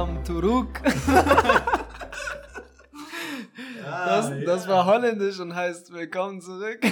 [0.00, 0.80] Welcome to Ruk.
[3.84, 6.80] Das, das war holländisch und heißt Willkommen zurück.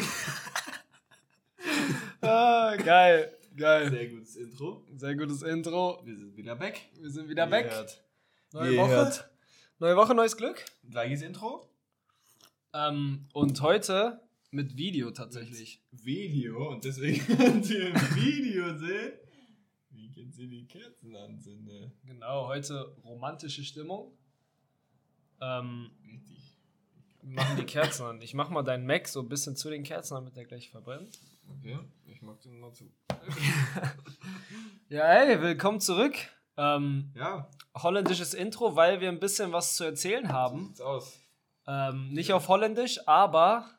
[2.21, 3.91] ah, geil, geil.
[3.91, 4.85] Sehr gutes Intro.
[4.95, 6.03] Sehr gutes Intro.
[6.05, 6.83] Wir sind wieder back.
[7.01, 7.71] Wir sind wieder Wie back.
[7.71, 8.05] hört.
[8.53, 8.91] Neue Wie Woche.
[8.91, 9.31] hört.
[9.79, 10.63] Neue Woche, neues Glück.
[10.91, 11.67] Gleiches Intro.
[12.75, 14.21] Ähm, und heute
[14.51, 15.83] mit Video tatsächlich.
[15.93, 19.13] Video und deswegen könnt ihr im Video sehen,
[20.19, 21.93] wie können sie die Kerzen anzünden.
[22.05, 24.11] Genau, heute romantische Stimmung.
[25.41, 26.57] Ähm, Richtig.
[27.23, 28.21] wir machen die Kerzen an.
[28.23, 31.21] Ich mach mal deinen Mac so ein bisschen zu den Kerzen, damit der gleich verbrennt.
[31.61, 32.91] Okay, ich mag den mal zu.
[34.89, 36.15] Ja, hey, willkommen zurück.
[36.57, 40.67] Ähm, Ja, holländisches Intro, weil wir ein bisschen was zu erzählen so haben.
[40.67, 41.21] sieht's aus.
[41.67, 43.71] Ähm, nicht auf Holländisch, aber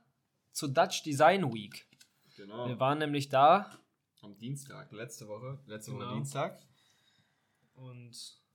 [0.51, 1.87] zur Dutch Design Week.
[2.37, 2.67] Genau.
[2.67, 3.71] Wir waren nämlich da
[4.21, 6.05] Am Dienstag, letzte Woche, letzte Genau.
[6.07, 6.59] Woche Dienstag.
[7.75, 8.11] und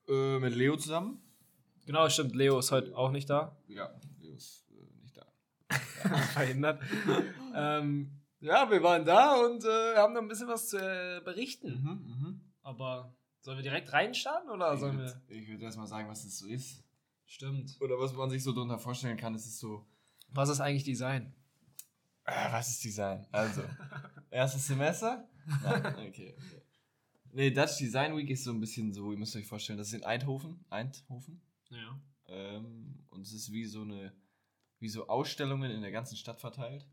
[0.06, 1.22] Äh, mit Leo zusammen.
[1.86, 3.56] genau, stimmt, Leo ist heute auch nicht da.
[3.68, 3.88] Ja,
[4.20, 5.26] Leo ist äh, nicht da.
[6.34, 6.82] Verhindert.
[7.54, 11.82] ähm, ja, wir waren da und äh, haben noch ein bisschen was zu äh, berichten.
[11.82, 12.40] mhm.
[12.60, 15.48] Aber sollen wir direkt reinstarten oder Ich sollen würde wir.
[15.48, 16.82] würd erst mal sagen, was es so ist.
[17.26, 17.78] Stimmt.
[17.80, 19.86] Oder was man sich so darunter vorstellen kann, ist es so.
[20.28, 21.34] Was ist eigentlich Design?
[22.24, 23.26] Äh, was ist Design?
[23.32, 23.62] Also,
[24.30, 25.26] erstes Semester?
[26.08, 26.62] Okay, okay.
[27.32, 29.94] Nee, Dutch Design Week ist so ein bisschen so, ihr müsst euch vorstellen, das ist
[29.94, 30.64] in Eindhoven.
[30.70, 31.40] Eindhoven.
[31.70, 32.00] Ja.
[32.28, 34.12] Ähm, und es ist wie so eine,
[34.78, 36.86] wie so Ausstellungen in der ganzen Stadt verteilt.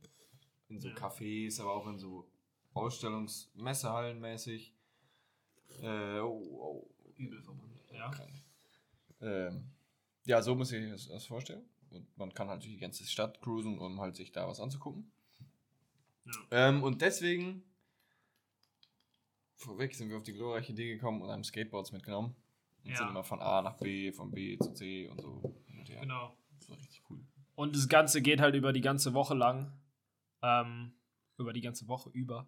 [0.70, 0.96] In so Ja.
[0.96, 2.28] Cafés, aber auch in so
[2.74, 4.74] Ausstellungsmessehallen mäßig.
[5.82, 7.80] Äh, oh, oh, Übel verbunden.
[7.94, 8.12] Ja.
[9.22, 9.66] Ähm,
[10.26, 11.64] ja, so muss ich das, das vorstellen.
[11.92, 15.12] Und man kann halt durch die ganze Stadt cruisen, um halt sich da was anzugucken.
[16.26, 16.70] Ja.
[16.70, 17.64] Ähm, und deswegen,
[19.62, 22.36] vorweg sind wir auf die glorreiche Idee gekommen und haben Skateboards mitgenommen.
[22.84, 22.98] Und Ja.
[22.98, 25.56] sind immer von A nach B, von B zu C und so.
[25.86, 26.36] Genau.
[26.58, 27.20] Das war richtig cool.
[27.56, 29.72] Und das Ganze geht halt über die ganze Woche lang.
[30.42, 30.94] Ähm,
[31.38, 32.48] über die ganze Woche über.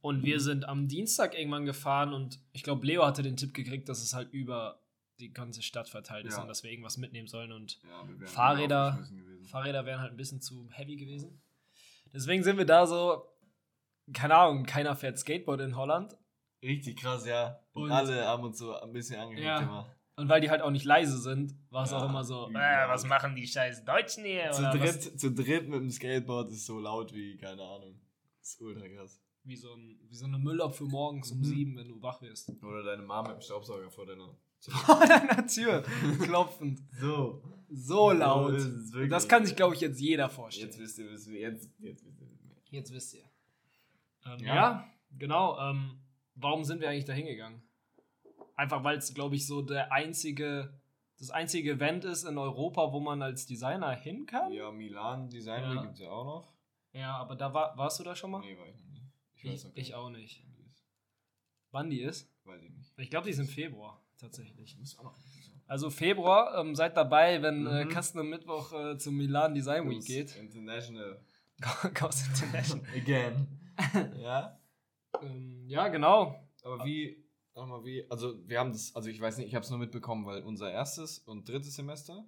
[0.00, 3.88] Und wir sind am Dienstag irgendwann gefahren und ich glaube, Leo hatte den Tipp gekriegt,
[3.88, 4.80] dass es halt über
[5.20, 6.42] die ganze Stadt verteilt ist Ja.
[6.42, 7.52] und dass wir irgendwas mitnehmen sollen.
[7.52, 8.98] Und Ja, Fahrräder-.
[9.44, 11.40] Fahrräder wären halt ein bisschen zu heavy gewesen.
[12.12, 13.24] Deswegen sind wir da so,
[14.12, 16.16] keine Ahnung, keiner fährt Skateboard in Holland.
[16.62, 17.58] Richtig krass, ja.
[17.72, 19.60] Und, Und- alle haben uns so ein bisschen angeguckt Ja.
[19.60, 19.86] immer.
[20.14, 22.52] Und weil die halt auch nicht leise sind, war es Ja, auch immer so, äh,
[22.88, 24.50] was machen die scheiß Deutschen hier?
[24.52, 27.98] Zu dritt, zu dritt mit dem Skateboard ist so laut wie, keine Ahnung.
[28.40, 29.20] ist ultra krass.
[29.44, 31.44] wie, so ein, wie so eine Müllabfuhr morgens um Mhm.
[31.44, 32.50] sieben, wenn du wach wirst.
[32.62, 35.82] Oder deine Mama mit dem Staubsauger vor deiner Vor deiner Tür,
[36.20, 36.80] klopfend.
[37.00, 37.42] So.
[37.68, 38.52] So laut.
[38.52, 39.10] wirklich.
[39.10, 40.68] Das kann sich, glaube ich, jetzt jeder vorstellen.
[40.68, 42.28] Jetzt wisst ihr, wisst ihr, jetzt, jetzt wisst ihr.
[42.70, 43.24] Jetzt wisst ihr.
[44.26, 44.54] Ähm, Ja.
[44.54, 44.88] ja.
[45.18, 45.58] genau.
[45.58, 45.98] Ähm,
[46.34, 47.62] warum sind wir eigentlich da hingegangen?
[48.56, 50.78] Einfach weil es, glaube ich, so der einzige,
[51.18, 54.52] das einzige Event ist in Europa, wo man als Designer hin kann.
[54.52, 55.74] Ja, Milan Design Ja.
[55.74, 56.52] Week gibt es ja auch noch.
[56.92, 58.40] Ja, aber da war, warst du da schon mal?
[58.40, 59.02] Nee, war ich noch nie.
[59.34, 60.44] Ich Ich, weiß noch gar ich auch nicht.
[60.44, 60.86] wann die ist.
[61.72, 62.28] Wann die ist?
[62.44, 62.92] Weiß ich nicht.
[62.98, 64.76] Ich glaube, die ist im Februar tatsächlich.
[64.78, 65.16] Muss auch noch.
[65.66, 67.88] Also Februar, ähm, seid dabei, wenn äh, Mhm.
[67.88, 70.36] Kasten am Mittwoch äh, zum Milan Design Week Goes geht.
[70.36, 71.18] International.
[71.94, 72.84] Chaos International.
[72.94, 73.46] Again.
[74.20, 74.58] ja?
[75.20, 76.48] Ähm, ja, genau.
[76.64, 77.24] Aber wie,
[77.54, 80.24] nochmal wie, also wir haben das, also ich weiß nicht, ich habe es nur mitbekommen,
[80.26, 82.24] weil unser erstes und drittes Semester,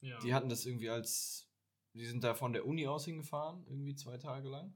[0.00, 0.18] Ja.
[0.20, 1.48] die hatten das irgendwie als,
[1.94, 4.74] die sind da von der Uni aus hingefahren, irgendwie zwei Tage lang.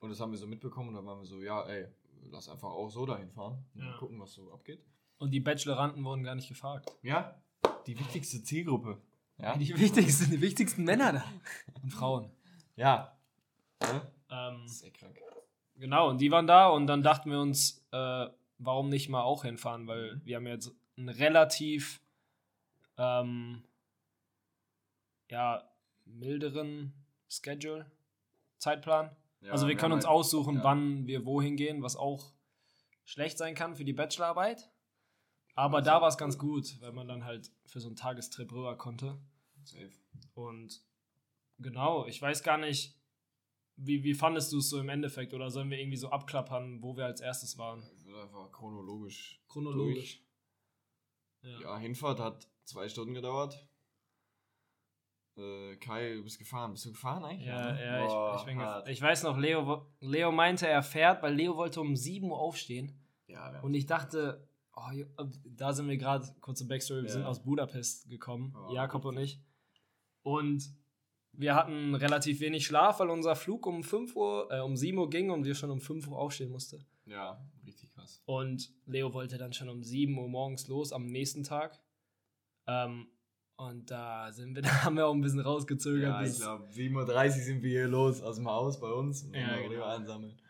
[0.00, 1.86] Und das haben wir so mitbekommen und dann waren wir so, ja, ey,
[2.30, 3.90] lass einfach auch so dahin fahren und Ja.
[3.90, 4.84] mal gucken, was so abgeht.
[5.18, 6.90] Und die Bacheloranten wurden gar nicht gefragt.
[7.02, 7.40] Ja,
[7.86, 9.00] die wichtigste Zielgruppe.
[9.38, 11.24] Ja, Die wichtigsten, die wichtigsten Männer da.
[11.82, 12.30] Und Frauen.
[12.76, 13.16] ja.
[13.80, 14.12] Ne?
[14.30, 15.18] Ähm, Das ist echt krank.
[15.82, 18.26] Genau, und die waren da und dann dachten wir uns, äh,
[18.58, 22.00] warum nicht mal auch hinfahren, weil wir haben jetzt einen relativ
[22.96, 23.64] ähm,
[25.30, 25.68] ja,
[26.04, 26.92] milderen
[27.28, 27.90] Schedule,
[28.58, 29.14] Zeitplan.
[29.40, 30.64] Ja, also wir können uns halt- aussuchen, ja.
[30.64, 32.32] wann wir wohin gehen, was auch
[33.04, 34.70] schlecht sein kann für die Bachelorarbeit.
[35.54, 38.52] Aber Das da war es ganz gut, weil man dann halt für so einen Tagestrip
[38.52, 39.18] rüber konnte.
[39.64, 39.90] Safe.
[40.34, 40.80] Und
[41.58, 42.94] genau, ich weiß gar nicht,
[43.86, 45.34] wie, wie fandest du es so im Endeffekt?
[45.34, 47.82] Oder sollen wir irgendwie so abklappern, wo wir als erstes waren?
[47.98, 49.40] Ich würde einfach chronologisch.
[49.48, 50.22] Chronologisch.
[51.42, 51.60] Ja.
[51.60, 53.66] Ja, Hinfahrt hat zwei Stunden gedauert.
[55.36, 56.72] Äh, Kai, du bist gefahren.
[56.72, 57.46] Bist du gefahren eigentlich?
[57.46, 58.88] Ja, ja, Boah, ich, ich, bin gef- hart.
[58.88, 62.92] ich weiß noch, Leo, Leo meinte, er fährt, weil Leo wollte um 7 Uhr aufstehen.
[63.26, 64.46] Ja, Und ich dachte,
[64.76, 65.06] oh, jo-
[65.46, 67.12] da sind wir gerade, kurze Backstory, wir Ja.
[67.14, 69.38] sind aus Budapest gekommen, Oh, Jakob und richtig.
[69.40, 69.46] ich.
[70.22, 70.70] Und
[71.32, 75.08] wir hatten relativ wenig Schlaf, weil unser Flug um 5 Uhr, äh, um 7 Uhr
[75.08, 76.84] ging und wir schon um 5 Uhr aufstehen mussten.
[77.06, 78.22] Ja, richtig krass.
[78.26, 81.80] Und Leo wollte dann schon um 7 Uhr morgens los am nächsten Tag.
[82.66, 83.08] Ähm,
[83.56, 86.10] und da sind wir, da haben wir auch ein bisschen rausgezögert.
[86.10, 89.34] Ja, ich glaube, 7.30 Uhr sind wir hier los aus dem Haus bei uns und
[89.34, 89.84] Ja, genau.
[89.84, 90.40] einsammeln.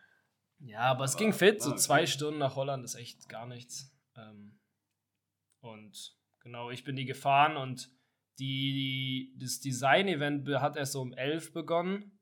[0.58, 1.62] Ja, aber es Aber ging fit.
[1.62, 1.78] So okay.
[1.78, 3.92] zwei Stunden nach Holland ist echt gar nichts.
[4.16, 4.58] Ähm,
[5.60, 7.90] und genau, ich bin die gefahren und
[8.44, 12.18] die, das Design-Event hat erst so um 11 begonnen.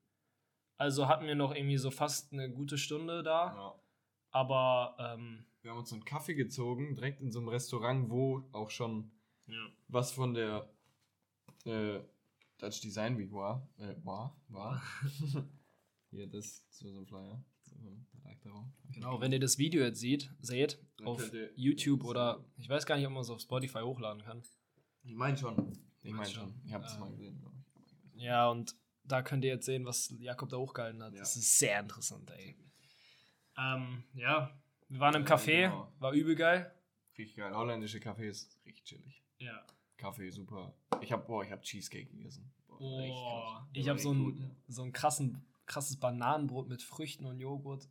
[0.77, 3.55] Also hatten wir noch irgendwie so fast eine gute Stunde da.
[3.55, 3.75] Ja.
[4.31, 8.49] Aber ähm, Wir haben uns so einen Kaffee gezogen, direkt in so einem Restaurant, wo
[8.53, 9.11] auch schon
[9.47, 9.67] ja.
[9.89, 10.71] was von der
[11.65, 12.01] äh,
[12.59, 13.69] Dutch Design Week war.
[13.79, 14.83] Äh, war, war.
[16.11, 17.45] Hier, das, so so ein Flyer.
[18.93, 22.97] Genau, wenn ihr das Video jetzt seht, seht Dann auf YouTube oder ich weiß gar
[22.97, 24.43] nicht, ob man es auf Spotify hochladen kann.
[25.03, 25.73] Ich meine schon.
[26.03, 26.55] Ich meine schon.
[26.65, 27.57] Ich habe es Ähm, mal gesehen, glaube
[28.15, 28.23] ich.
[28.23, 28.75] Ja, und
[29.05, 31.13] da könnt ihr jetzt sehen, was Jakob da hochgehalten hat.
[31.13, 31.21] Ja.
[31.21, 32.57] Das ist sehr interessant, ey.
[33.59, 34.59] Ähm, ja,
[34.89, 35.93] wir waren im Ja, Café, genau.
[35.99, 36.75] war übel geil.
[37.19, 37.55] Richtig geil.
[37.55, 39.23] Holländische Cafés, richtig chillig.
[39.39, 39.65] Ja.
[39.97, 40.75] Kaffee, super.
[41.03, 42.51] Ich habe, boah, ich habe Cheesecake gegessen.
[42.67, 44.51] Boah, Oh, ich habe so ein, ja.
[44.69, 47.89] so ein krassen, krasses Bananenbrot mit Früchten und Joghurt.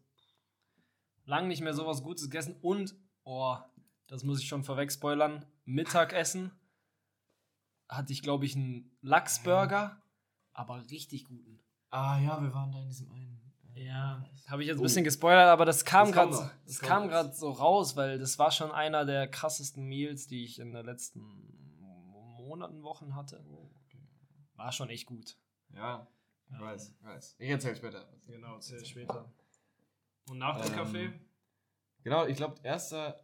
[1.26, 3.56] Lang nicht mehr sowas Gutes gegessen und, oh,
[4.08, 6.52] das muss ich schon vorweg spoilern, Mittagessen
[7.90, 10.02] hatte ich, glaube ich, einen Lachsburger,
[10.54, 11.60] aber richtig guten.
[11.90, 13.42] Ah ja, wir waren da in diesem einen.
[13.74, 14.84] Ja, habe ich jetzt ein Oh.
[14.84, 18.52] bisschen gespoilert, aber das kam gerade das Das kam gerade so raus, weil das war
[18.52, 21.22] schon einer der krassesten Meals, die ich in den letzten
[21.80, 23.44] Monaten, Wochen hatte.
[23.48, 24.02] Oh, okay.
[24.56, 25.38] War schon echt gut.
[25.74, 26.08] Ja,
[26.48, 26.62] ich Ja.
[26.62, 27.36] weiß, ich weiß.
[27.40, 28.06] Ich erzähl später.
[28.28, 29.32] Genau, erzähl später.
[30.30, 31.14] Und nach dem Kaffee?
[32.04, 33.20] Genau, ich glaube, erster.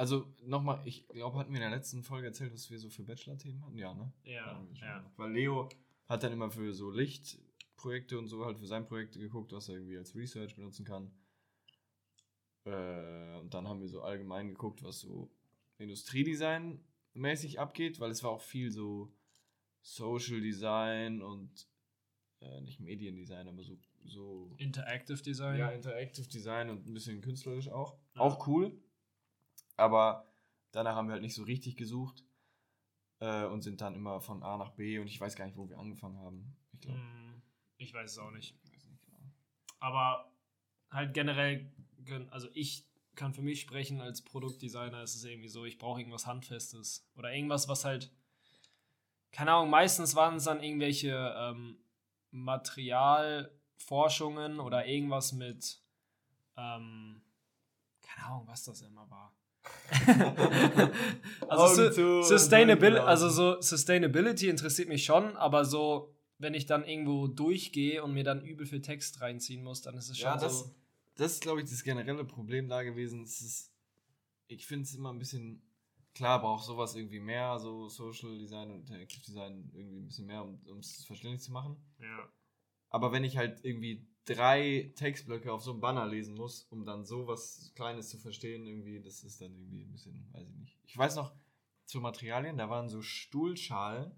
[0.00, 3.02] Also nochmal, ich glaube, hatten wir in der letzten Folge erzählt, was wir so für
[3.02, 3.76] Bachelor-Themen hatten?
[3.76, 4.10] Ja, ne?
[4.24, 5.12] Ja, ja.
[5.18, 5.68] Weil Leo
[6.08, 9.74] hat dann immer für so Lichtprojekte und so halt für sein Projekt geguckt, was er
[9.74, 11.10] irgendwie als Research benutzen kann.
[12.64, 15.30] Äh, und dann haben wir so allgemein geguckt, was so
[15.76, 16.82] Industriedesign
[17.12, 19.12] mäßig abgeht, weil es war auch viel so
[19.82, 21.68] Social Design und
[22.40, 23.76] äh, nicht Mediendesign, aber so,
[24.06, 25.58] so Interactive Design.
[25.58, 27.98] ja, Interactive Design und ein bisschen künstlerisch auch.
[28.14, 28.22] Ja.
[28.22, 28.80] Auch cool.
[29.80, 30.26] Aber
[30.72, 32.24] danach haben wir halt nicht so richtig gesucht
[33.20, 35.68] äh, und sind dann immer von A nach B und ich weiß gar nicht, wo
[35.68, 36.56] wir angefangen haben.
[36.72, 36.98] Ich glaube.
[36.98, 37.42] Hm,
[37.78, 38.54] Ich weiß es auch nicht.
[38.70, 38.96] Nicht genau.
[39.78, 40.30] Aber
[40.90, 41.72] halt generell,
[42.30, 46.26] also ich kann für mich sprechen als Produktdesigner, ist es irgendwie so, ich brauche irgendwas
[46.26, 47.06] Handfestes.
[47.16, 48.12] Oder irgendwas, was halt,
[49.32, 51.78] keine Ahnung, meistens waren es dann irgendwelche ähm,
[52.30, 55.82] Materialforschungen oder irgendwas mit,
[56.56, 57.20] ähm,
[58.02, 59.34] keine Ahnung, was das immer war.
[61.48, 62.96] also Su durchlaufen.
[62.96, 68.24] also so Sustainability interessiert mich schon, aber so, wenn ich dann irgendwo durchgehe und mir
[68.24, 70.74] dann übel viel Text reinziehen muss, dann ist es schon Ja, das, so.
[71.16, 73.22] das ist, glaube ich, das generelle Problem da gewesen.
[73.22, 73.72] Es ist,
[74.46, 75.62] ich finde es immer ein bisschen,
[76.14, 80.44] klar braucht sowas irgendwie mehr, so Social Design und Interactive Design irgendwie ein bisschen mehr,
[80.44, 81.76] um es verständlich zu machen.
[81.98, 82.28] Ja.
[82.88, 87.04] Aber wenn ich halt irgendwie drei Textblöcke auf so einem Banner lesen muss, um dann
[87.04, 90.78] sowas Kleines zu verstehen, irgendwie, das ist dann irgendwie ein bisschen, weiß ich nicht.
[90.86, 91.32] Ich weiß noch,
[91.84, 94.12] zu Materialien, da waren so Stuhlschalen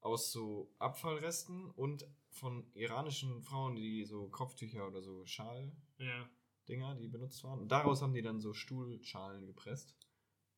[0.00, 6.28] aus so Abfallresten und von iranischen Frauen, die so Kopftücher oder so Schal-Dinger,
[6.68, 6.94] Ja.
[6.96, 7.60] die benutzt waren.
[7.60, 9.96] Und daraus haben die dann so Stuhlschalen gepresst.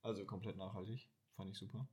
[0.02, 1.08] Also komplett nachhaltig.
[1.36, 1.86] Fand ich super.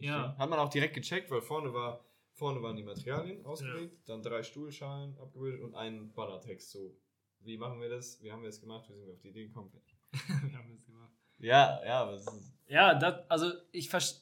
[0.00, 0.36] Ja.
[0.36, 4.42] Hat man auch direkt gecheckt, weil vorne war vorne waren die Materialien ausgelegt, dann drei
[4.42, 6.70] Stuhlschalen abgebildet und ein Bannertext.
[6.70, 6.96] So,
[7.40, 8.22] wie machen wir das?
[8.22, 8.88] Wie haben wir es gemacht?
[8.88, 9.70] Wie sind wir auf die Idee gekommen?
[10.12, 11.12] Wir haben das gemacht.
[11.38, 12.52] Ja, ja, aber es ist.
[12.66, 14.20] Ja, das, also ich verstehe.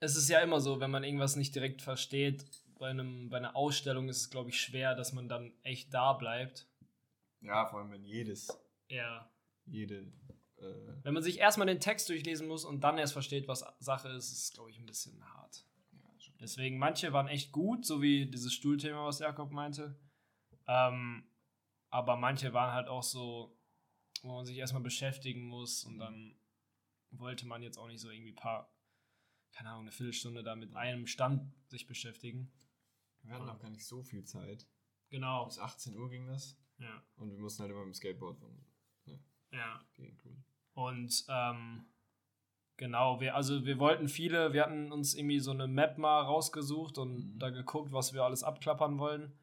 [0.00, 2.44] Es ist ja immer so, wenn man irgendwas nicht direkt versteht,
[2.78, 6.12] bei, einem, bei einer Ausstellung ist es, glaube ich, schwer, dass man dann echt da
[6.12, 6.68] bleibt.
[7.40, 8.48] Ja, vor allem wenn jedes,
[8.88, 9.30] Ja.
[9.66, 10.12] jede.
[10.58, 10.64] Äh,
[11.02, 14.30] Wenn man sich erstmal den Text durchlesen muss und dann erst versteht, was Sache ist,
[14.32, 15.64] ist es, glaube ich, ein bisschen hart.
[16.34, 16.40] Ja.
[16.40, 19.98] Deswegen, manche waren echt gut, so wie dieses Stuhlthema, was Jakob meinte.
[20.66, 21.28] Ähm,
[21.90, 23.56] aber manche waren halt auch so,
[24.22, 26.36] wo man sich erstmal beschäftigen muss und dann
[27.10, 28.74] wollte man jetzt auch nicht so irgendwie ein paar,
[29.52, 32.52] keine Ahnung, eine Viertelstunde da mit einem Stand sich beschäftigen.
[33.22, 34.68] Wir hatten auch gar nicht so viel Zeit.
[35.10, 35.44] Genau.
[35.44, 36.58] Bis 18 Uhr ging das.
[36.78, 37.02] Ja.
[37.16, 38.66] Und wir mussten halt immer mit dem Skateboard von
[39.52, 39.86] Ja.
[39.94, 40.44] Gegend cruisen.
[40.72, 41.86] Und ähm,
[42.76, 46.98] genau, wir, also wir wollten viele, wir hatten uns irgendwie so eine Map mal rausgesucht
[46.98, 47.38] und Mhm.
[47.38, 49.38] da geguckt, was wir alles abklappern wollen.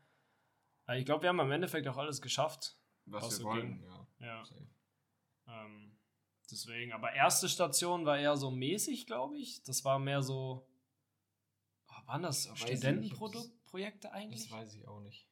[0.88, 2.77] Äh, Ich glaube, wir haben im Endeffekt auch alles geschafft.
[3.05, 3.83] Was, Was wir so wollten, ging.
[4.19, 4.43] ja.
[5.47, 5.63] Ja.
[5.65, 5.97] Ähm,
[6.50, 9.63] deswegen, aber erste Station war eher so mäßig, glaube ich.
[9.63, 10.67] Das war mehr so.
[11.89, 14.43] Oh, waren das Ja, Studentenprojekte eigentlich?
[14.50, 15.27] Das weiß ich auch nicht.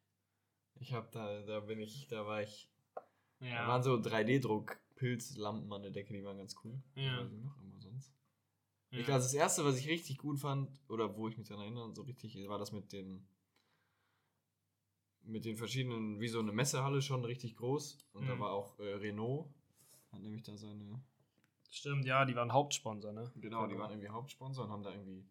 [0.75, 2.70] Ich habe da, da bin ich, da war ich
[3.39, 6.82] Da waren so 3D-Druck-Pilzlampen an der Decke, die waren ganz cool.
[6.96, 7.20] Ja.
[7.22, 8.13] Weiß ich noch, aber sonst.
[8.91, 9.00] Ja.
[9.00, 11.93] Ich glaube, das erste, was ich richtig gut fand, oder wo ich mich daran erinnere,
[11.96, 13.27] so richtig, war das mit den
[15.24, 17.98] mit den verschiedenen, wie so eine Messehalle schon richtig groß.
[18.13, 18.39] Und da Mhm.
[18.39, 19.48] war auch äh, Renault,
[20.12, 21.03] hat nämlich da seine.
[21.69, 23.31] Stimmt, ja, die waren Hauptsponsor, ne?
[23.36, 25.29] Genau, die waren irgendwie Hauptsponsor und haben da irgendwie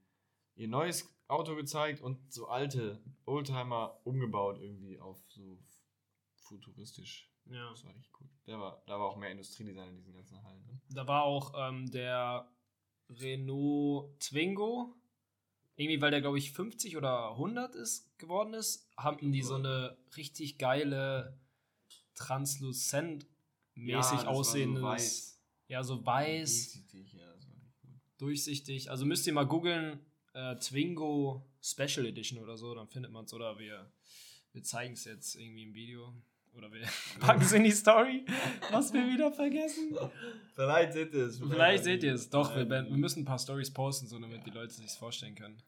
[0.54, 5.58] ihr neues Auto gezeigt und so alte Oldtimer umgebaut irgendwie auf so
[6.36, 7.28] futuristisch.
[7.46, 7.70] Ja.
[7.70, 8.28] Das war richtig cool.
[8.46, 10.80] Der war, da war auch mehr Industriedesign in diesen ganzen Hallen drin.
[10.90, 12.48] Da war auch ähm, der
[13.08, 14.94] Renault Twingo.
[15.76, 19.96] Irgendwie, weil der, glaube ich, 50 oder 100 ist, geworden ist, haben die so eine
[20.16, 21.38] richtig geile,
[22.16, 25.40] transluzent-mäßig aussehendes.
[25.68, 27.90] Ja, so weiß, Durchsichtig, ja, das war richtig gut.
[28.18, 28.90] durchsichtig.
[28.90, 30.00] Also müsst ihr mal googeln,
[30.32, 33.34] äh, Twingo Special Edition oder so, dann findet man es.
[33.34, 33.92] Oder wir,
[34.52, 36.14] wir zeigen es jetzt irgendwie im Video.
[36.56, 36.80] Oder wir
[37.20, 38.24] packen es in die Story,
[38.70, 39.96] was wir wieder vergessen.
[40.54, 41.38] Vielleicht seht ihr es.
[41.38, 42.30] Vielleicht seht ihr es.
[42.30, 45.62] Doch, wir, wir müssen ein paar Stories posten, so damit die Leute sich vorstellen können.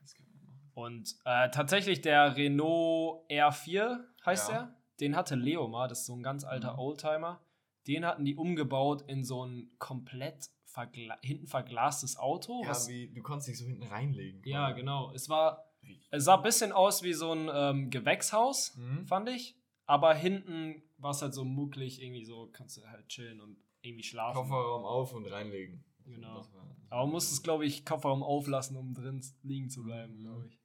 [0.75, 4.55] Und äh, tatsächlich der Renault R4 heißt Ja.
[4.57, 4.75] er.
[5.01, 6.79] Den hatte Leo mal, das ist so ein ganz alter Mhm.
[6.79, 7.41] Oldtimer.
[7.87, 12.63] Den hatten die umgebaut in so ein komplett vergla hinten verglastes Auto.
[12.63, 14.43] Ja, was, wie, du konntest dich so hinten reinlegen.
[14.45, 15.11] ja, genau.
[15.15, 15.65] Es war,
[16.11, 19.07] es sah ein bisschen aus wie so ein ähm, Gewächshaus, Mhm.
[19.07, 19.57] fand ich.
[19.90, 24.04] Aber hinten war es halt so mucklig, irgendwie so kannst du halt chillen und irgendwie
[24.04, 24.37] schlafen.
[24.37, 25.82] Kofferraum auf und reinlegen.
[26.04, 26.37] Genau.
[26.38, 29.82] Das war- das Aber man muss es, glaube ich, Kofferraum auflassen, um drin liegen zu
[29.82, 30.20] bleiben, Mhm.
[30.23, 30.61] glaube ich.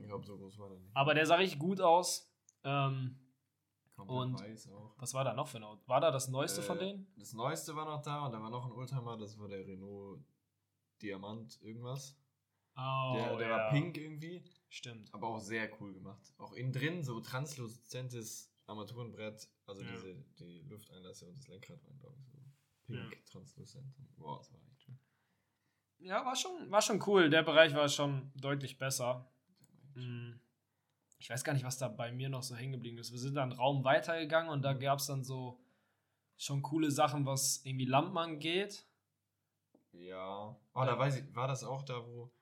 [0.00, 0.94] Ich glaube, so groß war der nicht.
[0.94, 2.30] Aber der sah richtig gut aus.
[2.64, 3.18] Ähm,
[3.96, 4.94] und- weiß auch.
[4.98, 5.80] was war da noch für ein Auto?
[5.86, 7.06] War da das neueste von Äh, denen?
[7.16, 10.20] Das neueste war noch da und da war noch ein Oldtimer, das war der Renault
[11.00, 12.16] Diamant irgendwas.
[12.76, 15.12] Oh, der der war pink irgendwie, Stimmt.
[15.14, 16.34] aber auch sehr cool gemacht.
[16.38, 19.90] Auch innen drin so transluzentes Armaturenbrett, also Ja.
[19.92, 22.38] diese die Lufteinlässe und das Lenkrad waren, glaube ich, so
[22.84, 23.18] pink, Ja.
[23.26, 23.94] transluzent.
[24.16, 24.98] Boah, das war echt schön.
[25.98, 27.28] Ja, war schon, war schon cool.
[27.28, 29.30] Der Bereich war schon deutlich besser.
[29.94, 30.32] Mm.
[31.18, 33.12] Ich weiß gar nicht, was da bei mir noch so hängen geblieben ist.
[33.12, 35.60] Wir sind dann einen Raum weitergegangen und da gab es dann so
[36.38, 38.86] schon coole Sachen, was irgendwie Lampen angeht.
[39.92, 40.56] Ja.
[40.72, 42.32] Oh, da weiß ich, war das auch da, wo.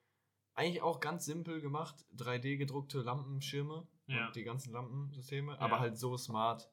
[0.55, 4.27] Eigentlich auch ganz simpel gemacht, 3D gedruckte Lampenschirme Ja.
[4.27, 5.59] und die ganzen Lampensysteme, Ja.
[5.61, 6.71] aber halt so smart,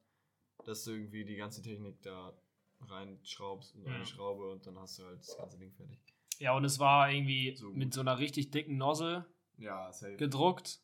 [0.66, 2.34] dass du irgendwie die ganze Technik da
[2.82, 3.96] reinschraubst und Ja.
[3.96, 6.00] eine Schraube und dann hast du halt das ganze Ding fertig.
[6.40, 9.26] Ja, und es war irgendwie So mit so einer richtig dicken Nozzle
[9.58, 10.82] Ja, gedruckt,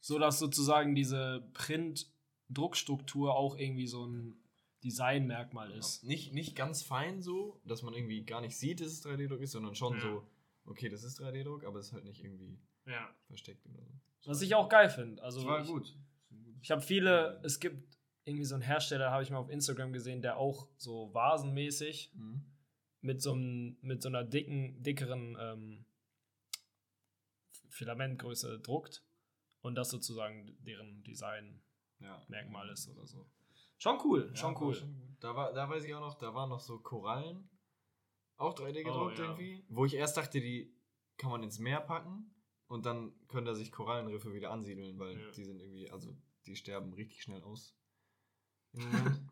[0.00, 4.36] sodass sozusagen diese Print-Druckstruktur auch irgendwie so ein
[4.84, 6.04] Designmerkmal ist.
[6.04, 9.52] Nicht, nicht ganz fein so, dass man irgendwie gar nicht sieht, dass es 3D-Druck ist,
[9.52, 10.00] sondern schon Ja.
[10.00, 10.26] so,
[10.66, 13.08] okay, das ist 3D-Druck, aber es ist halt nicht irgendwie Ja.
[13.26, 13.92] versteckt oder so.
[14.26, 15.22] Was ich auch geil finde.
[15.22, 15.96] Also war ich, gut.
[16.62, 20.22] Ich habe viele, es gibt irgendwie so einen Hersteller, habe ich mal auf Instagram gesehen,
[20.22, 22.44] der auch so vasenmäßig Mhm.
[23.02, 25.84] mit so, einem, mit so einer dicken, dickeren ähm,
[27.68, 29.04] Filamentgröße druckt
[29.60, 32.72] und das sozusagen deren Designmerkmal Ja.
[32.72, 33.26] ist oder so.
[33.78, 34.74] Schon cool, Ja, schon cool.
[34.74, 35.16] schon.
[35.20, 37.48] Da, war, da weiß ich auch noch, da waren noch so Korallen,
[38.36, 39.28] auch 3D gedruckt Oh, ja.
[39.28, 40.74] irgendwie, wo ich erst dachte, die
[41.16, 42.33] kann man ins Meer packen
[42.68, 45.30] und dann können da sich Korallenriffe wieder ansiedeln, weil Ja.
[45.32, 46.16] die sind irgendwie, also
[46.46, 47.76] die sterben richtig schnell aus.
[48.72, 49.30] Im Moment.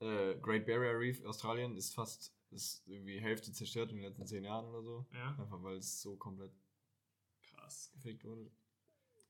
[0.00, 4.44] äh, Great Barrier Reef, Australien, ist fast, ist irgendwie Hälfte zerstört in den letzten zehn
[4.44, 5.06] Jahren oder so.
[5.12, 6.52] Ja, Einfach weil es so komplett
[7.42, 7.90] krass.
[7.94, 8.50] gefickt wurde.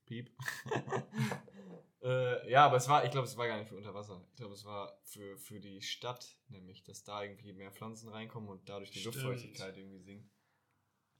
[0.05, 0.31] Piep.
[2.01, 4.25] äh, ja, aber es war, ich glaube, es war gar nicht für Unterwasser.
[4.31, 8.49] Ich glaube, es war für, für die Stadt, nämlich, dass da irgendwie mehr Pflanzen reinkommen
[8.49, 9.15] und dadurch die Stimmt.
[9.15, 10.29] Luftfeuchtigkeit irgendwie sinkt.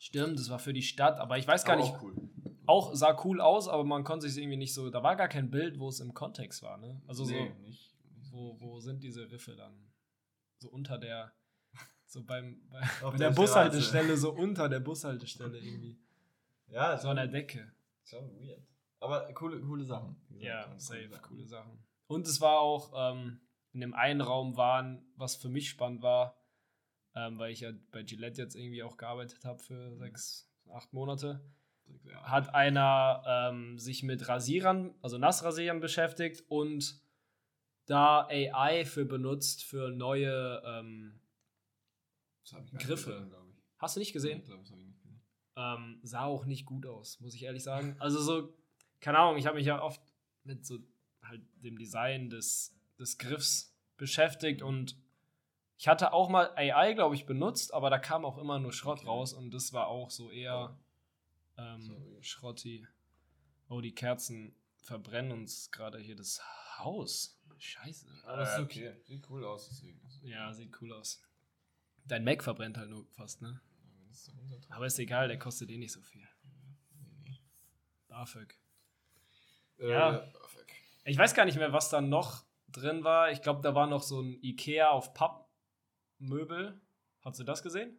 [0.02, 2.16] Stimmt, das war für die Stadt, aber ich weiß gar Aber nicht, Auch cool.
[2.66, 5.52] auch sah cool aus, aber man konnte sich irgendwie nicht so, da war gar kein
[5.52, 7.02] Bild, wo es im Kontext war, ne?
[7.06, 7.94] Also nee, so, nicht,
[8.32, 9.74] wo, wo sind diese Riffe dann?
[10.58, 11.34] So unter der,
[12.06, 15.98] so beim, bei, Auf bei der, der Bushaltestelle, so unter der Bushaltestelle irgendwie.
[16.68, 17.72] Ja, So an der Decke.
[18.06, 18.62] schon weird.
[19.02, 20.16] Aber coole, coole Sachen.
[20.40, 21.22] Ja, waren safe, Sachen.
[21.24, 21.78] coole Sachen.
[22.08, 23.40] Und es war auch, ähm,
[23.74, 26.36] in dem einen Raum waren, was für mich spannend war,
[27.28, 31.42] ähm, weil ich ja bei Gillette jetzt irgendwie auch gearbeitet habe für sechs, acht Monate,
[32.06, 32.24] Ja.
[32.24, 37.02] hat einer ähm, sich mit Rasierern, also Nassrasierern beschäftigt und
[37.86, 41.20] da AI für benutzt für neue, ähm,
[42.78, 43.12] Griffe.
[43.12, 43.36] gesehen,
[43.78, 44.40] hast du nicht gesehen?
[44.40, 45.22] Ich glaube, das habe ich nicht gesehen.
[45.56, 47.96] Ähm, sah auch nicht gut aus, muss ich ehrlich sagen.
[48.00, 48.54] Also so,
[49.02, 50.02] keine Ahnung, ich habe mich ja oft
[50.44, 50.80] mit so
[51.24, 54.96] halt dem Design des, des Griffs beschäftigt und
[55.80, 59.00] ich hatte auch mal AI, glaube ich, benutzt, aber da kam auch immer nur Schrott
[59.00, 59.08] Okay.
[59.08, 60.78] raus und das war auch so eher
[61.58, 62.18] ähm, Sorry.
[62.24, 62.88] Schrotti.
[63.70, 66.42] Oh, die Kerzen verbrennen uns gerade hier das
[66.78, 67.40] Haus.
[67.58, 68.08] Scheiße.
[68.26, 68.96] Aber ist Äh, okay.
[69.06, 70.00] Sieht cool aus, deswegen.
[70.24, 71.22] Ja, sieht cool aus.
[72.06, 73.62] Dein Mac verbrennt halt nur fast, ne?
[74.70, 76.28] Aber ist egal, der kostet eh nicht so viel.
[78.08, 78.58] BAföG.
[79.80, 80.24] Äh, Ja.
[81.06, 83.32] Ich weiß gar nicht mehr, was da noch drin war.
[83.32, 85.14] Ich glaube, da war noch so ein Ikea auf
[86.20, 86.80] Pappmöbel.
[87.22, 87.98] Hast du das gesehen?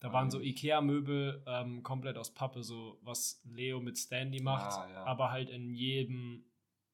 [0.00, 0.40] Da waren so.
[0.40, 5.04] Ikea-Möbel ähm, komplett aus Pappe, so was Leo mit Standy macht, Ah, ja.
[5.04, 6.44] aber halt in jedem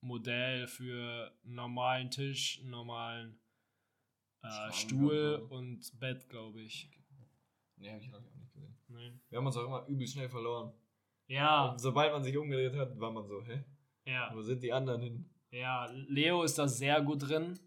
[0.01, 3.39] Modell für einen normalen Tisch, einen normalen
[4.43, 5.95] äh, Stuhl und so.
[5.95, 6.91] und Bett, glaube ich.
[7.77, 8.79] Nee, hab ich glaub ich auch nicht gesehen.
[8.89, 9.13] Nee.
[9.29, 10.73] Wir haben uns auch immer übel schnell verloren.
[11.27, 13.65] Ja, Und sobald man sich umgedreht hat, war man so, hä?
[14.07, 15.31] ja, Wo sind die anderen hin?
[15.51, 15.87] ja.
[16.09, 17.59] Leo ist da sehr gut drin.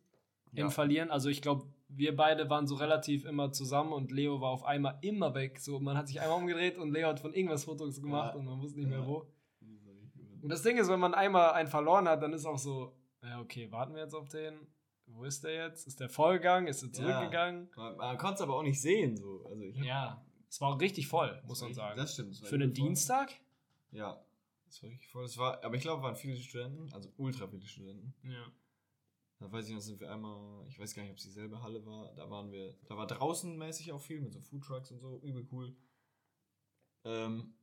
[0.53, 0.65] Ja.
[0.65, 1.11] im Verlieren.
[1.11, 4.97] Also ich glaube, wir beide waren so relativ immer zusammen und Leo war auf einmal
[5.01, 5.59] immer weg.
[5.59, 8.39] So, man hat sich einmal umgedreht und Leo hat von irgendwas Fotos gemacht Ja.
[8.39, 9.07] und man wusste nicht mehr Ja.
[9.07, 9.25] wo.
[10.41, 13.39] Und das Ding ist, wenn man einmal einen verloren hat, dann ist auch so, ja,
[13.41, 14.67] okay, warten wir jetzt auf den.
[15.07, 15.87] Wo ist der jetzt?
[15.87, 16.67] Ist der vollgegangen?
[16.67, 16.93] Ist er Ja.
[16.93, 17.69] zurückgegangen?
[17.75, 19.45] Man, man konnte es aber auch nicht sehen, so.
[19.45, 20.23] Also Ja.
[20.49, 21.97] Es war auch richtig voll, muss man richtig- sagen.
[21.97, 22.31] Das stimmt.
[22.41, 22.85] das Für einen voll.
[22.85, 23.31] Dienstag?
[23.91, 24.21] Ja.
[24.65, 25.23] Das war richtig voll.
[25.23, 28.13] Das war, aber ich glaube, waren viele Studenten, also ultra viele Studenten.
[28.23, 28.45] Ja.
[29.39, 31.85] Da weiß ich noch, sind wir einmal, ich weiß gar nicht, ob es dieselbe Halle
[31.85, 35.19] war, da waren wir, da war draußen mäßig auch viel mit so Foodtrucks und so,
[35.21, 35.75] übel cool.
[37.03, 37.53] Ähm,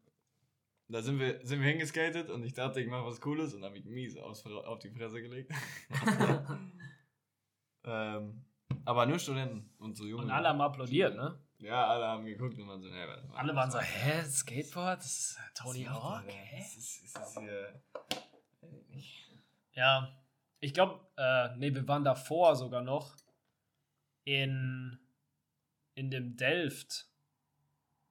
[0.88, 3.74] da sind wir, sind wir hingeskatet und ich dachte, ich mache was Cooles und habe
[3.74, 5.50] mich mies aus, auf die Fresse gelegt.
[7.84, 8.44] ähm,
[8.84, 10.24] aber nur Studenten und so junge.
[10.24, 11.38] Und alle haben applaudiert, ne?
[11.58, 14.98] Ja, alle haben geguckt und waren so, hey, was, Alle waren so, hä, Skateboard?
[14.98, 16.22] Das ist Tony Hawk?
[16.26, 16.58] Hä?
[16.58, 17.82] Das ist, ist das hier,
[18.90, 19.26] ich.
[19.72, 20.23] Ja,
[20.64, 23.16] ich glaube, äh, nee, wir waren davor sogar noch
[24.24, 24.98] in,
[25.94, 27.08] in dem Delft.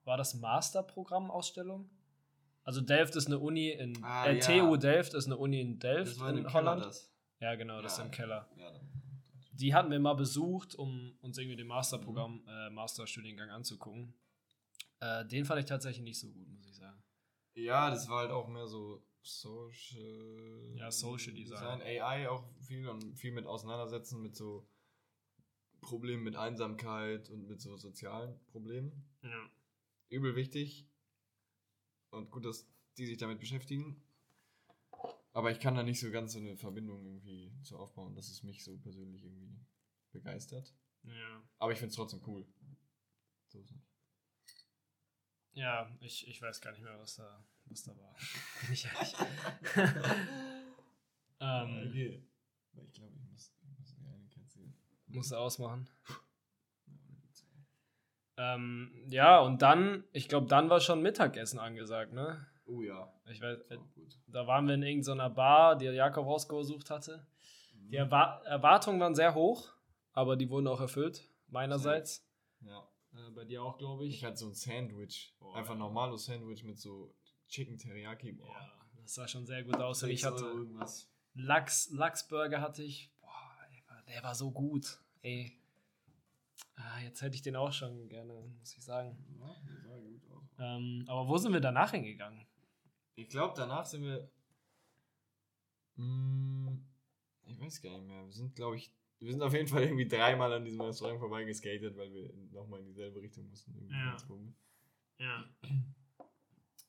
[0.05, 1.89] War das Masterprogramm-Ausstellung?
[2.63, 4.45] Also Delft ist eine Uni in, Ah, äh, ja.
[4.45, 6.85] TU Delft ist eine Uni in Delft in in Holland.
[6.85, 7.11] das.
[7.39, 8.49] Ja, genau, das ist Ja, im Keller.
[8.57, 8.71] Ja.
[9.51, 12.47] Die hatten wir mal besucht, um uns irgendwie den Masterprogramm, Mhm.
[12.47, 14.13] äh, Masterstudiengang anzugucken.
[14.99, 17.01] Äh, den fand ich tatsächlich nicht so gut, muss ich sagen.
[17.55, 20.75] Ja, das war halt auch mehr so Social.
[20.75, 21.81] Ja, Social Design.
[21.81, 24.67] AI auch viel und viel mit auseinandersetzen mit so
[25.81, 29.05] Problemen mit Einsamkeit und mit so sozialen Problemen.
[29.21, 29.49] Ja.
[30.09, 30.87] Übel wichtig.
[32.09, 34.01] Und gut, dass die sich damit beschäftigen.
[35.31, 38.43] Aber ich kann da nicht so ganz so eine Verbindung irgendwie so aufbauen, dass es
[38.43, 39.59] mich so persönlich irgendwie
[40.11, 40.73] begeistert.
[41.03, 41.43] Ja.
[41.57, 42.45] Aber ich finde es trotzdem cool.
[43.47, 43.87] So ist nicht.
[45.53, 47.45] Ja, ich, ich weiß gar nicht mehr, was da,
[47.97, 48.15] war.
[48.61, 49.15] Bin ich ehrlich.
[51.39, 52.23] ähm, okay.
[52.73, 54.73] Ich glaube, ich muss, ich muss eine canceln.
[55.07, 55.89] Musst du ausmachen.
[58.35, 62.45] Ähm, ja, und dann, ich glaube, dann war schon Mittagessen angesagt, ne?
[62.65, 63.13] Oh ja.
[63.29, 64.17] Ich weiß, war gut.
[64.27, 67.27] da waren wir in irgendeiner Bar, die Jakob rausgesucht hatte.
[67.73, 69.73] Die Erwa Erwartungen waren sehr hoch,
[70.13, 72.25] aber die wurden auch erfüllt, meinerseits.
[72.61, 72.87] Ja.
[73.13, 74.15] Äh, bei dir auch, glaube ich.
[74.15, 75.35] Ich hatte so ein Sandwich.
[75.39, 75.79] Boah, Einfach ja.
[75.79, 77.13] normales Sandwich mit so
[77.47, 78.33] Chicken Teriyaki.
[78.33, 78.47] Boah.
[78.47, 80.03] ja, das sah schon sehr gut aus.
[80.03, 81.09] Und ich hatte irgendwas.
[81.35, 83.11] Lachs, Lachsburger hatte ich.
[83.21, 84.99] Boah, der war, der so gut.
[85.21, 85.57] Ey.
[86.75, 89.17] Ah, jetzt hätte ich den auch schon gerne, muss ich sagen.
[89.39, 90.43] Ja, das sah gut aus.
[90.59, 92.45] Ähm, aber wo sind wir danach hingegangen?
[93.15, 94.29] Ich glaube, danach sind wir.
[95.95, 96.79] Mm,
[97.45, 98.25] ich weiß gar nicht mehr.
[98.25, 98.91] Wir sind, glaube ich.
[99.19, 102.87] Wir sind auf jeden Fall irgendwie dreimal an diesem Restaurant vorbeigeskatet, weil wir nochmal in
[102.87, 103.73] dieselbe Richtung mussten.
[103.73, 104.17] Irgendwie Ja.
[105.19, 105.45] Ja.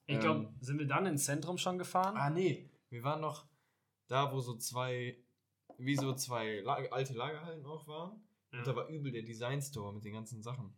[0.07, 0.55] Ich glaube, Ähm.
[0.61, 2.17] sind wir dann ins Zentrum schon gefahren?
[2.17, 2.71] Ah, nee.
[2.91, 3.47] Wir waren noch
[4.07, 5.19] da, wo so zwei.
[5.79, 8.23] Wie so zwei La alte Lagerhallen auch waren.
[8.53, 8.59] Ja.
[8.59, 10.73] Und da war übel der Design Store mit den ganzen Sachen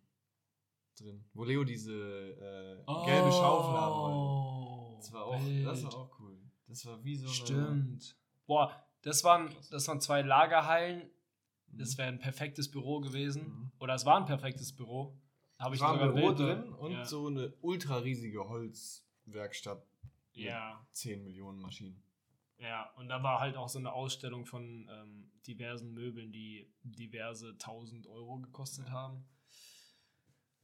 [0.98, 1.24] drin.
[1.34, 4.96] Wo Leo diese äh, gelbe Schaufel haben wollte.
[4.96, 6.38] Das war, auch, das war auch cool.
[6.66, 7.34] Das war wie so eine.
[7.34, 8.16] Stimmt.
[8.46, 11.10] Boah, das waren, das waren zwei Lagerhallen.
[11.68, 11.78] Mhm.
[11.78, 13.42] Das wäre ein perfektes Büro gewesen.
[13.42, 13.72] Mhm.
[13.80, 15.18] Oder es war ein perfektes Büro.
[15.58, 17.04] Habe ich war ein Büro drin und ja.
[17.04, 19.05] so eine ultra riesige Holzwerkstatt.
[19.26, 19.36] Mit
[20.34, 22.02] Ja, 10 Millionen Maschinen.
[22.58, 22.90] ja.
[22.96, 28.06] Und da war halt auch so eine Ausstellung von ähm, diversen Möbeln, die diverse tausend
[28.06, 29.24] Euro gekostet haben.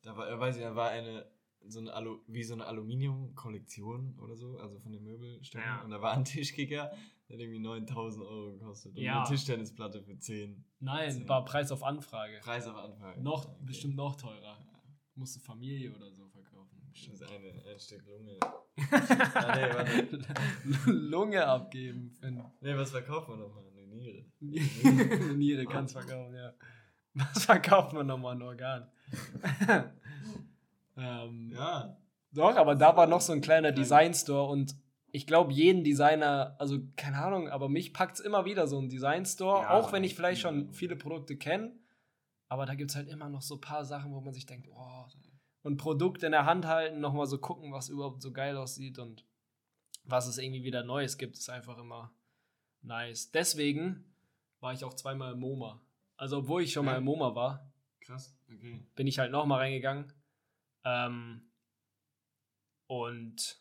[0.03, 1.31] Da war, weiß ich, da war eine,
[1.65, 5.65] so eine Alu, wie so eine Aluminium-Kollektion oder so, also von den Möbelstellen.
[5.65, 5.83] Ja.
[5.83, 6.91] Und da war ein Tischkicker,
[7.29, 8.97] der hat irgendwie 9000 Euro gekostet.
[8.97, 9.21] Und Ja.
[9.21, 10.65] eine Tischtennisplatte für 10.
[10.81, 11.29] Nein, Zehn.
[11.29, 12.41] war Preis auf Anfrage.
[12.43, 13.23] Preis auf Anfang.
[13.23, 13.57] Noch, Okay.
[13.65, 14.59] bestimmt noch teurer.
[15.15, 16.52] Musste Familie oder so verkaufen.
[16.93, 18.39] Das ist eine, ein Stück Lunge.
[19.35, 20.91] Ah, nee, warte.
[20.91, 22.17] Lunge abgeben.
[22.23, 23.65] Ein Nee, was verkauft man nochmal?
[23.73, 24.25] Eine Niere.
[25.21, 26.53] Eine Niere kann's verkaufen, ja.
[27.15, 28.91] Was verkauft man nochmal ein Organ?
[30.97, 31.97] ähm, Ja.
[32.35, 34.75] Doch, aber da war noch so ein kleiner Klein- Design-Store und
[35.15, 38.89] ich glaube, jeden Designer, also keine Ahnung, aber mich packt es immer wieder so ein
[38.89, 41.75] Design-Store, Ja, auch wenn ich vielleicht schon viele Produkte kenne.
[42.49, 44.69] Aber da gibt es halt immer noch so ein paar Sachen, wo man sich denkt,
[44.71, 45.05] oh,
[45.63, 49.25] und Produkt in der Hand halten, nochmal so gucken, was überhaupt so geil aussieht und
[50.05, 52.13] was es irgendwie wieder Neues gibt, ist einfach immer
[52.83, 53.31] nice.
[53.31, 54.05] Deswegen
[54.61, 55.81] war ich auch zweimal im MoMA.
[56.17, 56.99] Also, obwohl ich schon mal Ja.
[56.99, 58.85] im MoMA war, Krass, okay.
[58.97, 60.13] bin ich halt nochmal reingegangen.
[60.85, 61.43] Ähm,
[62.87, 63.61] und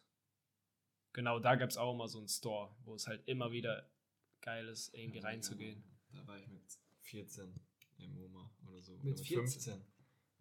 [1.13, 3.87] genau da gab es auch immer so einen Store, wo es halt immer wieder
[4.41, 5.83] geil ist, irgendwie reinzugehen.
[6.11, 6.63] Da war ich mit
[7.01, 7.53] 14
[7.99, 8.93] im MoMA oder so.
[8.97, 9.73] Mit oder 14?
[9.73, 9.85] 15.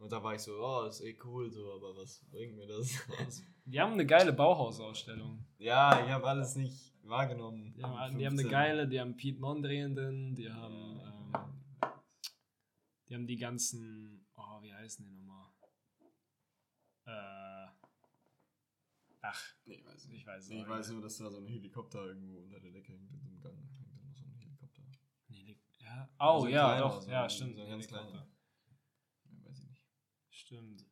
[0.01, 2.91] Und da war ich so, oh, ist eh cool so, aber was bringt mir das?
[3.67, 5.45] Die haben eine geile Bauhausausstellung.
[5.59, 7.75] ja, ich habe alles nicht wahrgenommen.
[7.75, 8.51] Die haben, die haben eine 15.
[8.51, 11.91] geile, die haben Pete Mondrian drin, die haben, ähm,
[13.09, 15.47] die haben die ganzen, oh, wie heißen die nochmal?
[17.07, 17.69] Äh,
[19.21, 20.21] ach, Nee, ich weiß nicht.
[20.21, 22.93] ich weiß es Ich weiß nur, dass da so ein Helikopter irgendwo unter der Decke
[22.93, 23.57] hängt in so einem Gang.
[23.79, 24.83] Hängt da noch so ein Helikopter.
[25.29, 26.09] Nee, die- ja.
[26.19, 27.57] Oh, So ein ja, doch, so ja, stimmt.
[27.57, 28.13] so ein ganz kleiner.
[29.25, 29.85] Ja, weiß ich nicht.
[30.51, 30.85] Stimmt.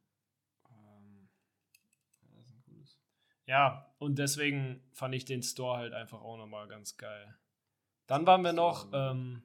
[0.71, 1.29] Ähm,
[2.23, 2.97] Ja, das ist ein cooles.
[3.47, 7.37] ja, und deswegen fand ich den Store halt einfach auch nochmal ganz geil.
[8.07, 9.43] Dann waren wir noch, ähm,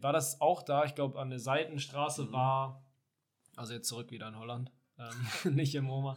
[0.00, 0.84] war das auch da?
[0.86, 2.32] Ich glaube, an der Seitenstraße Mhm.
[2.32, 2.82] war,
[3.56, 5.10] also jetzt zurück wieder in Holland, ähm,
[5.54, 6.16] nicht im Oma,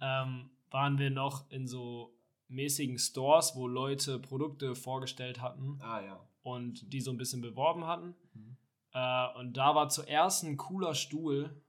[0.00, 6.28] ähm, waren wir noch in so mäßigen Stores, wo Leute Produkte vorgestellt hatten Ah, ja.
[6.42, 8.16] und die so ein bisschen beworben hatten.
[8.32, 8.56] Mhm.
[8.92, 11.62] Äh, und da war zuerst ein cooler Stuhl,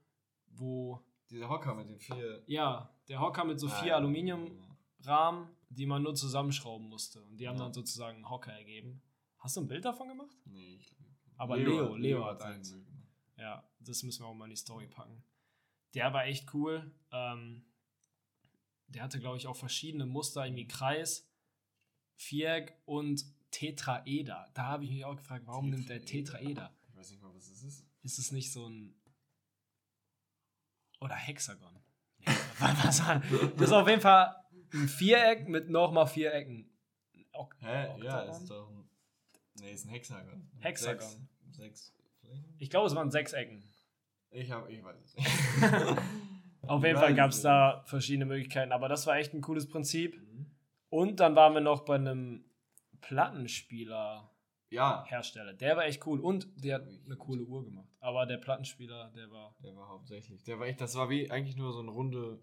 [0.58, 2.42] wo, Dieser Hocker mit den vier.
[2.46, 3.96] ja, der Hocker mit so Ah, vier ja.
[3.96, 7.22] Aluminiumrahmen, die man nur zusammenschrauben musste.
[7.24, 7.64] Und die haben Ja.
[7.64, 9.02] dann sozusagen einen Hocker ergeben.
[9.38, 10.36] Hast du ein Bild davon gemacht?
[10.44, 11.04] Nee, ich glaube.
[11.36, 12.72] Aber Leo, Leo, hat seinen eins.
[12.72, 13.08] Bild gemacht.
[13.38, 15.22] Ja, das müssen wir auch mal in die Story packen.
[15.94, 16.90] Der war echt cool.
[17.12, 17.64] Ähm,
[18.88, 21.28] der hatte, glaube ich, auch verschiedene Muster, irgendwie Kreis,
[22.14, 24.48] Viereck und Tetraeder.
[24.54, 26.38] Da habe ich mich auch gefragt, warum nimmt der Tetraeder?
[26.38, 26.76] Tetraeder?
[26.88, 27.86] Ich weiß nicht mal, was das ist.
[28.02, 28.94] Ist es nicht so ein.
[31.00, 31.80] Oder Hexagon?
[32.58, 33.60] Was war das?
[33.60, 34.34] ist auf jeden Fall
[34.72, 36.70] ein Viereck mit nochmal vier Ecken.
[37.32, 38.02] Ok Hä?
[38.02, 38.88] Ja, ist doch ein.
[39.60, 40.50] Nee, ist ein Hexagon.
[40.58, 41.28] Hexagon.
[41.50, 41.94] Sechs, sechs?
[42.58, 43.62] Ich glaube, es waren sechs Ecken.
[44.30, 45.28] Ich hab, ich weiß es nicht.
[46.66, 50.20] Auf jeden Fall gab es da verschiedene Möglichkeiten, aber das war echt ein cooles Prinzip.
[50.20, 50.50] Mhm.
[50.88, 52.44] Und dann waren wir noch bei einem
[53.00, 54.35] Plattenspieler-Hersteller.
[54.76, 55.04] Ja,
[55.54, 57.88] Der war echt cool und der hat eine coole Uhr gemacht.
[58.00, 59.54] Aber der Plattenspieler, der war.
[59.62, 60.42] der war hauptsächlich.
[60.44, 62.40] Der war echt, das war wie eigentlich nur so eine runde,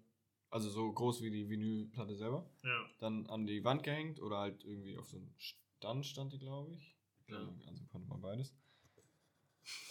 [0.50, 2.50] also so groß wie die Vinylplatte selber.
[2.64, 2.86] Ja.
[3.00, 6.74] Dann an die Wand gehängt oder halt irgendwie auf so einem Stand stand die, glaube
[6.74, 6.96] ich.
[7.28, 7.38] Ja.
[7.68, 8.54] Also konnte man beides.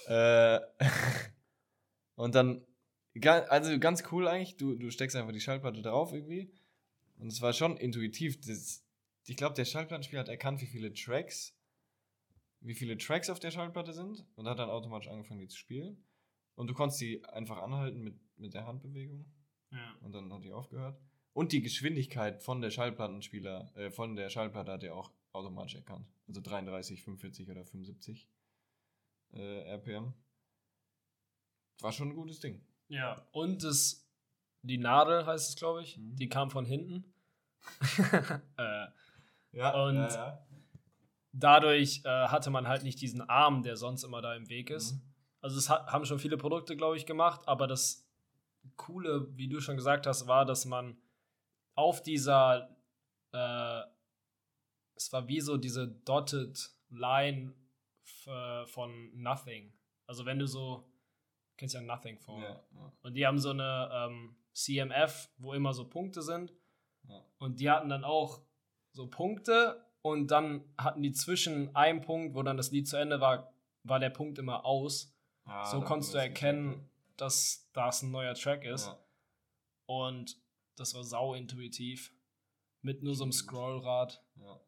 [0.07, 0.61] Äh,
[2.17, 2.67] und dann,
[3.49, 6.53] also ganz cool eigentlich, du, du steckst einfach die Schallplatte drauf irgendwie.
[7.19, 8.41] Und es war schon intuitiv.
[8.41, 8.85] Das,
[9.25, 11.57] ich glaube, der Schallplattenspieler hat erkannt, wie viele Tracks,
[12.63, 16.05] wie viele Tracks auf der Schallplatte sind und hat dann automatisch angefangen, die zu spielen.
[16.55, 19.25] Und du konntest die einfach anhalten mit, mit der Handbewegung
[19.71, 19.95] ja.
[20.01, 21.01] und dann hat die aufgehört.
[21.33, 26.07] Und die Geschwindigkeit von der Schallplattenspieler, äh, von der Schallplatte hat er auch automatisch erkannt.
[26.29, 28.29] Also 33, 45 oder 75
[29.33, 30.13] äh, RPM.
[31.81, 32.63] War schon ein gutes Ding.
[32.89, 33.27] Ja.
[33.33, 34.07] Und das,
[34.63, 36.17] die Nadel heißt es, glaube ich, Mhm.
[36.17, 37.13] die kam von hinten.
[38.59, 38.87] äh,
[39.53, 40.47] Ja, Und- ja, ja.
[41.33, 44.93] Dadurch äh, hatte man halt nicht diesen Arm, der sonst immer da im Weg ist.
[44.93, 45.01] Mhm.
[45.41, 48.09] Also es hat, haben schon viele Produkte, glaube ich, gemacht, aber das
[48.77, 50.97] Coole, wie du schon gesagt hast, war, dass man
[51.75, 52.77] auf dieser,
[53.33, 53.83] äh,
[54.95, 57.55] es war wie so diese dotted Line
[58.27, 59.73] äh, von Nothing.
[60.07, 60.89] Also wenn du so,
[61.57, 62.43] kennst ja Nothing Phone.
[62.43, 66.53] ja, ja, Und die haben so eine ähm, CMF, wo immer so Punkte sind.
[67.09, 67.25] ja.
[67.39, 68.43] Und die hatten dann auch
[68.93, 73.21] so Punkte und dann hatten die zwischen einem Punkt, wo dann das Lied zu Ende
[73.21, 73.53] war,
[73.85, 75.17] war der Punkt immer aus.
[75.45, 78.87] Ah, so konntest du ich erkennen, dass das ein neuer Track ist.
[78.87, 78.99] Ja.
[79.87, 80.41] Und
[80.77, 82.15] das war sau intuitiv.
[82.81, 83.33] Mit nur so einem.
[83.33, 84.25] Scrollrad.
[84.37, 84.61] Ja.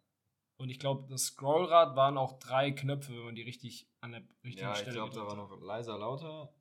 [0.56, 4.22] Und ich glaube, das Scrollrad waren auch drei Knöpfe, wenn man die richtig an der
[4.44, 6.54] richtigen ja, ich Stelle glaube, da war noch leiser, lauter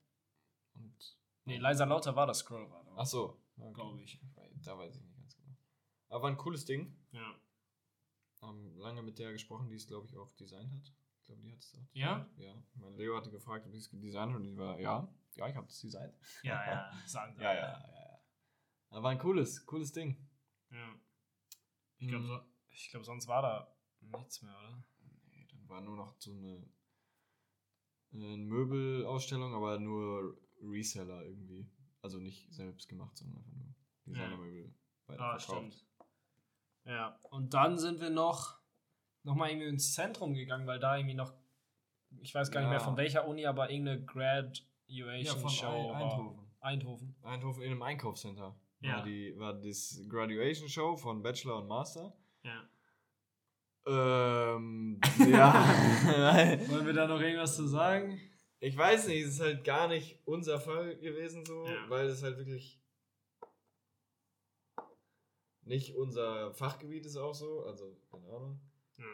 [0.73, 1.17] und.
[1.45, 2.87] Nee, leiser lauter war das Scrollrad.
[2.95, 4.19] Ach so, Glaube ich.
[4.63, 5.55] Da weiß ich nicht ganz genau.
[6.09, 6.95] Aber war ein cooles Ding.
[7.11, 7.35] Ja.
[8.43, 10.91] Haben lange mit der gesprochen, die es, glaube ich, auch designt hat.
[11.19, 11.87] Ich glaube, die hat es auch.
[11.93, 12.19] Ja?
[12.19, 12.39] designt.
[12.39, 12.63] Ja.
[12.75, 15.55] Mein Leo hatte gefragt, ob ich es designt habe und die war, ja, ja, ich
[15.55, 16.13] habe es designt.
[16.43, 17.41] Ja, ja, sagen sie.
[17.41, 18.19] Ja, ja, ja, ja.
[18.89, 20.17] Aber ein cooles, cooles Ding.
[20.69, 20.93] ja.
[21.97, 22.27] Ich glaube, Mhm.
[22.27, 24.83] so, ich glaub, sonst war da nichts mehr, oder?
[25.29, 26.67] Nee, dann war nur noch so eine,
[28.11, 31.69] eine Möbelausstellung, aber nur Reseller irgendwie.
[32.01, 33.73] Also nicht selbst gemacht, sondern einfach nur
[34.05, 34.75] Designermöbel
[35.07, 35.43] Ah, weiterverkauft.
[35.73, 35.87] stimmt.
[36.85, 38.57] Ja, und dann sind wir noch,
[39.23, 41.33] noch mal irgendwie ins Zentrum gegangen, weil da irgendwie noch,
[42.21, 42.83] ich weiß gar nicht mehr Ja.
[42.83, 45.91] von welcher Uni, aber irgendeine Graduation Ja, Show.
[45.93, 46.39] Eindhoven.
[46.59, 47.15] Eindhoven.
[47.23, 48.55] Eindhoven in einem Einkaufscenter.
[48.81, 48.97] Ja.
[48.97, 52.13] War, die, war das Graduation Show von Bachelor und Master.
[52.43, 52.67] Ja.
[53.85, 54.99] Ähm,
[55.31, 55.53] ja.
[56.69, 58.19] Wollen wir da noch irgendwas zu sagen?
[58.59, 61.89] ich weiß nicht, es ist halt gar nicht unser Fall gewesen so, Ja.
[61.89, 62.79] weil es halt wirklich
[65.65, 68.59] nicht unser Fachgebiet ist auch so, also keine Ahnung.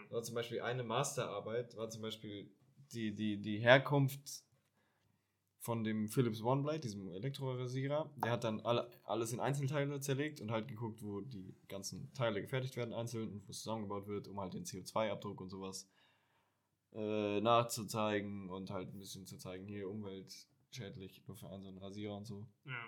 [0.10, 2.50] war zum Beispiel eine Masterarbeit, war zum Beispiel
[2.92, 4.44] die, die, die Herkunft
[5.60, 8.10] von dem Philips OneBlade, diesem Elektrorasierer.
[8.16, 12.42] Der hat dann alle, alles in Einzelteile zerlegt und halt geguckt, wo die ganzen Teile
[12.42, 15.88] gefertigt werden, einzeln und wo es zusammengebaut wird, um halt den CO2-Abdruck und sowas
[16.94, 21.78] äh, nachzuzeigen und halt ein bisschen zu zeigen, hier umweltschädlich, nur für einen so einen
[21.78, 22.88] Rasierer und so Ja.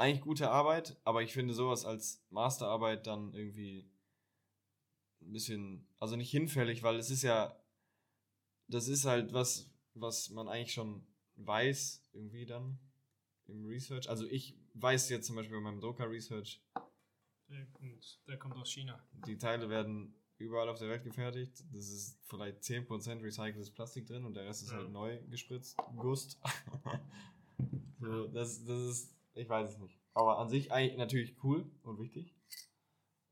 [0.00, 3.88] Eigentlich gute Arbeit, aber ich finde sowas als Masterarbeit dann irgendwie
[5.22, 7.54] ein bisschen, also nicht hinfällig, weil es ist ja,
[8.68, 12.78] das ist halt was, was man eigentlich schon weiß, irgendwie dann
[13.46, 14.08] im Research.
[14.08, 16.62] Also ich weiß jetzt zum Beispiel bei meinem Drucker-Research,
[17.48, 19.02] Der, kommt- der kommt aus China.
[19.26, 21.62] die Teile werden überall auf der Welt gefertigt.
[21.72, 24.78] Das ist vielleicht 10% recyceltes Plastik drin und der Rest ist Ja.
[24.78, 25.76] halt neu gespritzt.
[25.98, 26.38] Gust.
[28.00, 29.98] so, das, das ist, ich weiß es nicht.
[30.14, 32.34] Aber an sich eigentlich natürlich cool und wichtig.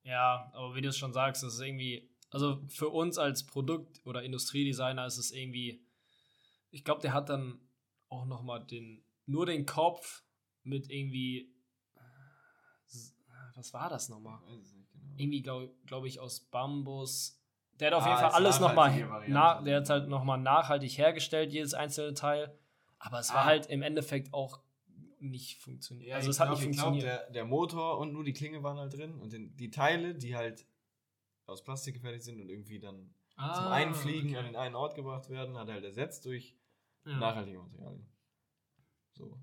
[0.02, 4.00] Ja, aber wie du es schon sagst, das ist irgendwie, also für uns als Produkt-
[4.06, 5.84] oder Industriedesigner ist es irgendwie,
[6.70, 7.60] ich glaube, der hat dann
[8.08, 10.22] auch nochmal den, nur den Kopf
[10.62, 11.52] mit irgendwie,
[13.54, 14.40] was war das nochmal?
[14.46, 15.14] Ich weiß es nicht genau.
[15.16, 17.42] Irgendwie, glaube glaub ich, aus Bambus.
[17.80, 21.52] Der hat auf Ah, jeden Fall alles nochmal, na, der hat halt nochmal nachhaltig hergestellt,
[21.52, 22.56] jedes einzelne Teil.
[22.98, 23.44] Aber es war Ah.
[23.46, 24.60] halt im Endeffekt auch
[25.20, 26.10] nicht funktioniert.
[26.10, 27.22] Ja, also es hat nicht ich glaub, funktioniert.
[27.26, 30.36] der, der Motor und nur die Klinge waren halt drin und den, die Teile, die
[30.36, 30.66] halt
[31.46, 34.38] aus Plastik gefertigt sind und irgendwie dann zum Ah, Einfliegen okay.
[34.38, 36.56] an den einen Ort gebracht werden, hat er halt ersetzt durch
[37.04, 37.16] ja.
[37.18, 38.06] nachhaltige Materialien.
[39.12, 39.38] So.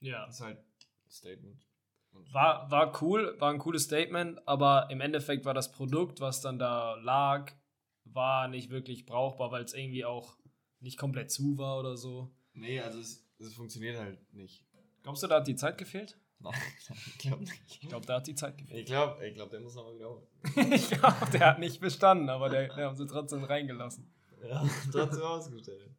[0.00, 0.26] ja.
[0.26, 1.66] Das ist halt ein Statement.
[2.12, 6.40] Und War, war cool, war ein cooles Statement, aber im Endeffekt war das Produkt, was
[6.40, 7.52] dann da lag,
[8.04, 10.38] war nicht wirklich brauchbar, weil es irgendwie auch
[10.80, 12.34] nicht komplett zu war oder so.
[12.54, 14.64] Nee, also es, es funktioniert halt nicht.
[15.02, 16.18] Glaubst du, da hat die Zeit gefehlt?
[16.40, 16.54] Nein,
[17.06, 17.62] ich glaube nicht.
[17.82, 18.80] Ich glaube, da hat die Zeit gefehlt.
[18.80, 20.26] Ich glaube, ich glaub, der muss nochmal wiederholen.
[20.72, 24.12] ich glaube, der hat nicht bestanden, aber der, der haben sie trotzdem reingelassen.
[24.48, 25.90] Ja, trotzdem ausgestellt.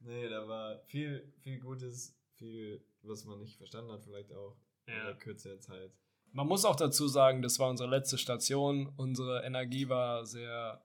[0.00, 4.56] nee, da war viel, viel Gutes, viel, was man nicht verstanden hat, vielleicht auch
[4.86, 5.04] in Ja.
[5.04, 5.92] der Kürze der Zeit.
[6.32, 8.92] Man muss auch dazu sagen, das war unsere letzte Station.
[8.96, 10.82] Unsere Energie war sehr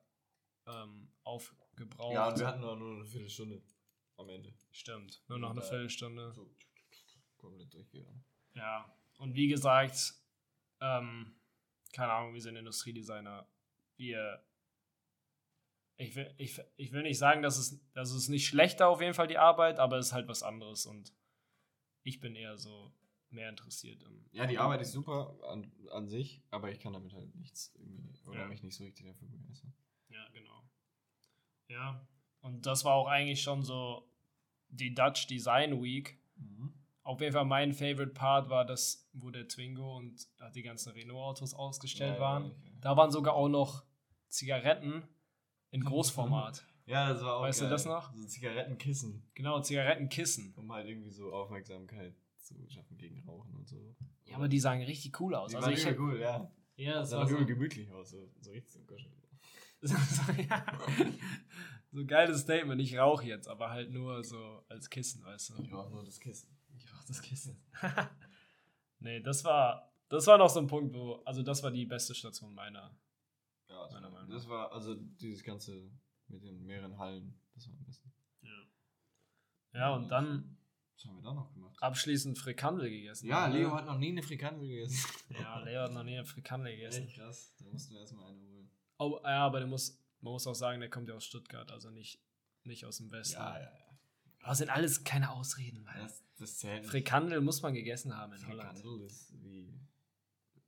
[0.67, 2.13] ähm, aufgebraucht.
[2.13, 3.61] Ja, und wir hatten nur, nur eine Viertelstunde
[4.17, 4.53] am Ende.
[4.71, 5.61] Stimmt, nur noch eine.
[5.61, 6.31] Viertelstunde.
[6.33, 6.53] So
[7.37, 8.23] komplett durchgegangen.
[8.53, 10.13] Ja, und wie gesagt,
[10.79, 11.35] ähm,
[11.93, 13.47] keine Ahnung, wir sind Industriedesigner.
[13.97, 14.45] Wir.
[15.97, 19.13] Ich will, ich, ich will nicht sagen, dass es, dass es nicht schlechter auf jeden
[19.13, 21.13] Fall die Arbeit, aber es ist halt was anderes und
[22.01, 22.91] ich bin eher so
[23.29, 24.25] mehr interessiert im.
[24.31, 28.19] Ja, die Arbeit ist super an, an sich, aber ich kann damit halt nichts irgendwie,
[28.25, 28.47] oder Ja.
[28.47, 29.73] mich nicht so richtig dafür begeistern.
[30.09, 30.67] Ja, genau.
[31.67, 32.07] Ja,
[32.43, 34.07] und das war auch eigentlich schon so
[34.69, 36.19] die Dutch Design Week.
[37.05, 40.93] Auf jeden Fall mein Favorite Part war das, wo der Twingo und äh, die ganzen
[40.93, 42.43] Renault-Autos ausgestellt Ja, waren.
[42.45, 42.51] ja.
[42.79, 43.83] Da waren sogar auch noch
[44.29, 45.03] Zigaretten
[45.71, 46.63] in Großformat.
[46.85, 47.71] Ja, das war auch Weißt du geil.
[47.71, 48.13] das noch?
[48.13, 50.53] So Zigarettenkissen, genau, Zigarettenkissen.
[50.55, 53.95] um halt irgendwie so Aufmerksamkeit zu schaffen gegen Rauchen und so.
[54.25, 55.49] Ja, aber die sahen richtig cool aus.
[55.51, 56.49] Die also waren ich cool, ja.
[56.75, 59.13] Ja, Das sah so, gemütlich aus, so, so richtig kuschelig.
[59.87, 60.65] so, ja.
[61.91, 62.81] so ein geiles Statement.
[62.81, 65.61] Ich rauche jetzt, aber halt nur so als Kissen, weißt du.
[65.61, 66.49] Ich brauche nur das Kissen.
[66.77, 67.61] Ich rauche das Kissen.
[68.99, 72.15] nee, das war, das war noch so ein Punkt, wo, also das war die beste
[72.15, 72.95] Station meiner.
[73.67, 75.91] Ja, das, Meiner Meinung das war, also dieses ganze
[76.27, 78.13] mit den mehreren Hallen, das war am besten.
[78.41, 79.79] Ja.
[79.79, 80.57] Ja, und dann
[80.95, 81.75] Was haben wir da noch gemacht?
[81.81, 83.27] abschließend Frikandel gegessen.
[83.27, 83.53] Ja, oder?
[83.57, 85.09] Leo hat noch nie eine Frikandel gegessen.
[85.29, 87.03] Ja, Leo hat noch nie eine Frikandel gegessen.
[87.07, 87.53] Echt krass.
[87.57, 88.52] Da mussten wir erstmal eine holen.
[89.03, 91.89] Oh, ja, aber der muss, man muss auch sagen, der kommt ja aus Stuttgart, also
[91.89, 92.19] nicht,
[92.63, 93.35] nicht aus dem Westen.
[93.35, 93.97] Ja, ja, ja.
[94.45, 96.85] Das sind alles keine Ausreden, weil Das, das zählt.
[96.85, 98.77] Frikandel muss man gegessen haben in Holland.
[98.79, 99.79] Frikandel ist wie.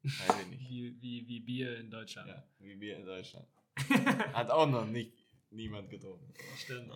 [0.04, 0.62] Weiß ich nicht.
[0.70, 2.28] Wie, wie, wie Bier in Deutschland.
[2.30, 3.48] ja, wie Bier in Deutschland.
[4.34, 5.14] Hat auch noch nicht
[5.50, 6.32] niemand getrunken.
[6.58, 6.92] Stimmt.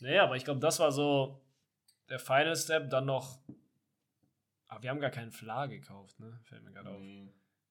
[0.00, 1.42] Nee, aber ich glaube, das war so
[2.08, 2.88] der Final Step.
[2.90, 3.40] Dann noch.
[4.68, 6.38] Aber wir haben gar keinen Fla gekauft, ne?
[6.44, 7.02] Fällt mir gerade auf.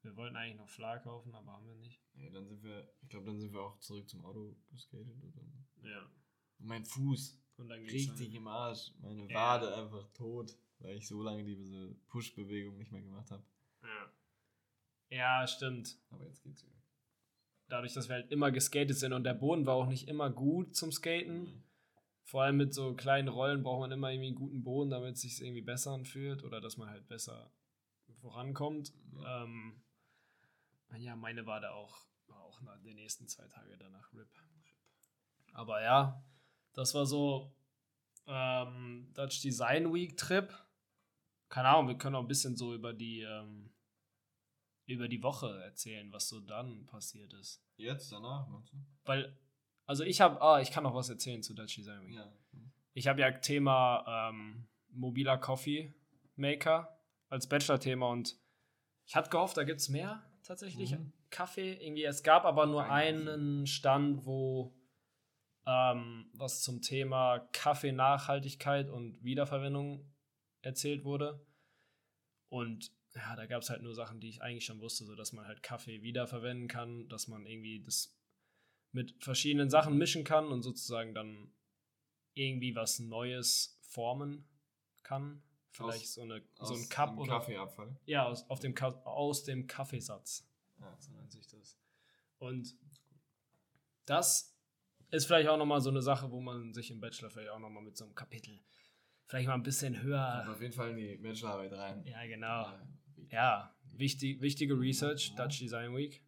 [0.07, 2.01] Wir wollten eigentlich noch Fla kaufen, aber haben wir nicht.
[2.13, 5.17] Nee, dann sind wir, ich glaube, dann sind wir auch zurück zum Auto geskatet.
[5.21, 6.01] Dann Ja.
[6.59, 8.93] Und mein Fuß Und dann richtig im Arsch.
[9.01, 9.35] Meine Ja.
[9.35, 13.43] Wade einfach tot, weil ich so lange diese Push-Bewegung nicht mehr gemacht habe.
[13.83, 14.13] Ja.
[15.09, 15.99] Ja, stimmt.
[16.09, 16.81] Aber jetzt geht's wieder.
[17.67, 20.73] Dadurch, dass wir halt immer geskatet sind und der Boden war auch nicht immer gut
[20.73, 21.65] zum Skaten.
[22.23, 25.21] Vor allem mit so kleinen Rollen braucht man immer irgendwie einen guten Boden, damit es
[25.21, 27.51] sich irgendwie besser anfühlt oder dass man halt besser
[28.21, 28.93] vorankommt.
[29.11, 29.43] Ja.
[29.43, 29.81] Ähm,
[31.07, 34.29] ja, meine war da auch, war auch nach den nächsten zwei Tage danach RIP.
[35.53, 36.23] Aber ja,
[36.73, 37.55] das war so
[38.27, 40.53] ähm, Dutch Design Week Trip.
[41.49, 43.73] Keine Ahnung, wir können auch ein bisschen so über die ähm,
[44.85, 47.61] über die Woche erzählen, was so dann passiert ist.
[47.75, 48.77] Jetzt, danach, meinst du?
[49.03, 49.37] Weil,
[49.85, 52.15] also ich habe, ah, ich kann noch was erzählen zu Dutch Design Week.
[52.15, 52.31] Ja.
[52.93, 55.93] Ich habe ja Thema ähm, mobiler Coffee
[56.35, 56.97] Maker
[57.29, 58.37] als Bachelor-Thema und
[59.05, 60.91] ich hatte gehofft, da gibt es mehr tatsächlich.
[60.91, 61.13] Mhm.
[61.29, 64.73] Kaffee, irgendwie, es gab aber nur Ein einen Stand, wo
[65.65, 70.09] ähm, was zum Thema Kaffee-Nachhaltigkeit und Wiederverwendung
[70.61, 71.45] erzählt wurde.
[72.49, 75.33] Und ja, da gab es halt nur Sachen, die ich eigentlich schon wusste, so dass
[75.33, 78.17] man halt Kaffee wiederverwenden kann, dass man irgendwie das
[78.93, 81.53] mit verschiedenen Sachen mischen kann und sozusagen dann
[82.33, 84.47] irgendwie was Neues formen
[85.03, 85.43] kann.
[85.71, 87.33] Vielleicht Aus- so, eine, so ein Cup oder.
[87.33, 87.95] Kaffeeabfall.
[88.05, 90.47] Ja, aus, auf dem aus dem Kaffeesatz.
[90.79, 90.95] Ja.
[90.99, 91.77] So nennt sich das.
[92.39, 92.75] Und
[94.05, 94.55] das
[95.11, 97.83] ist vielleicht auch nochmal so eine Sache, wo man sich im Bachelor vielleicht auch nochmal
[97.83, 98.59] mit so einem Kapitel
[99.25, 100.49] vielleicht mal ein bisschen Kommt höher.
[100.49, 102.05] auf jeden Fall in die Bachelorarbeit rein.
[102.05, 102.63] Ja, genau.
[102.63, 102.87] Ja,
[103.29, 106.23] Ja, wichtig, wichtige Research, Dutch Design Week.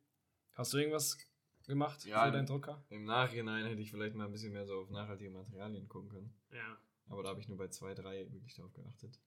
[0.54, 1.18] Hast du irgendwas
[1.66, 2.84] gemacht Ja, für deinen Drucker?
[2.90, 6.34] Im Nachhinein hätte ich vielleicht mal ein bisschen mehr so auf nachhaltige Materialien gucken können.
[6.52, 6.78] Ja.
[7.08, 9.20] Aber da habe ich nur bei zwei, drei wirklich darauf geachtet.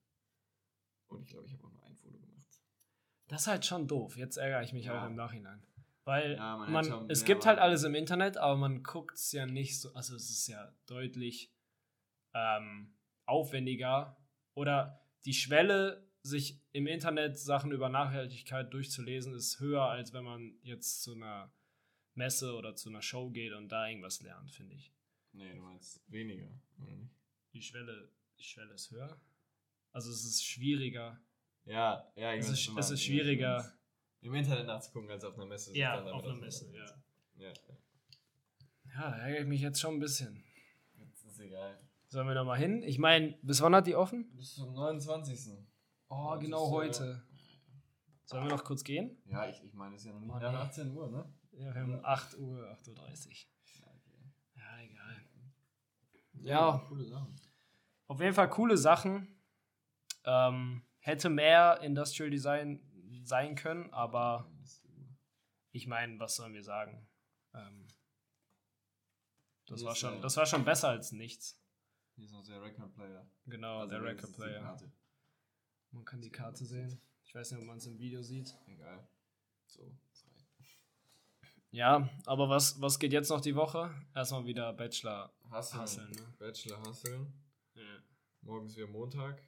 [1.13, 2.47] Und ich glaube, ich habe auch nur ein Foto gemacht.
[3.27, 4.17] Das ist halt schon doof.
[4.17, 5.01] Jetzt ärgere ich mich Ja.
[5.03, 5.65] auch im Nachhinein.
[6.05, 9.31] Weil Ja, man man, schon es gibt halt alles im Internet, aber man guckt es
[9.31, 9.93] ja nicht so.
[9.93, 11.53] Also es ist ja deutlich
[12.33, 12.95] ähm,
[13.25, 14.17] aufwendiger.
[14.55, 20.57] Oder die Schwelle, sich im Internet Sachen über Nachhaltigkeit durchzulesen, ist höher, als wenn man
[20.61, 21.53] jetzt zu einer
[22.15, 24.93] Messe oder zu einer Show geht und da irgendwas lernt, finde ich.
[25.33, 26.49] Nee, du meinst weniger,
[26.81, 27.13] oder nicht?
[27.53, 29.19] Die Schwelle, die Schwelle ist höher.
[29.93, 31.19] Also es ist schwieriger.
[31.65, 33.71] Ja, ja, ich Es ist, es ist schwieriger.
[34.21, 35.75] Im Internet nachzugucken, als auf einer Messe.
[35.77, 36.71] Ja, auf einer Messe.
[36.73, 36.85] Ja,
[37.35, 37.53] ja.
[38.95, 40.43] Ja, da ärgere ich mich jetzt schon ein bisschen.
[40.97, 41.79] Jetzt ist egal.
[42.07, 42.83] Sollen wir nochmal hin?
[42.83, 44.29] Ich meine, bis wann hat die offen?
[44.35, 45.57] Bis zum 29.
[46.09, 47.23] Oh, genau heute.
[48.25, 49.17] Sollen wir noch kurz gehen?
[49.25, 50.57] Ja, ich, ich meine, es ist ja noch nicht Oh, ja, nee.
[50.57, 51.33] 18 Uhr, ne?
[51.51, 52.97] Ja, wir haben 8 Uhr, 8.30 Uhr.
[53.79, 54.31] Ja, okay.
[54.55, 55.25] Ja, egal.
[56.33, 56.85] Ja, Ja.
[56.87, 57.35] coole Sachen.
[58.07, 59.27] Auf jeden Fall coole Sachen.
[60.25, 62.81] Ähm, hätte mehr Industrial Design
[63.23, 64.49] sein können, aber
[65.71, 67.07] ich meine, was sollen wir sagen?
[67.53, 67.87] Ähm,
[69.65, 71.59] das, Hier war schon, das war schon besser als nichts.
[72.15, 73.25] Hier ist noch der Record Player.
[73.47, 74.77] Genau, Also der Record Player.
[75.91, 77.01] Man kann die Karte sehen.
[77.23, 78.55] Ich weiß nicht, ob man es im Video sieht.
[78.67, 79.07] Egal.
[79.65, 80.29] So, zwei.
[81.71, 83.89] Ja, aber was, was geht jetzt noch die Woche?
[84.13, 85.81] Erstmal wieder Bachelor Hustle.
[85.81, 86.33] Hustle, ne?
[86.37, 87.25] Bachelor Hustle.
[87.73, 88.03] Ja,
[88.41, 89.41] Morgen ist wieder Montag.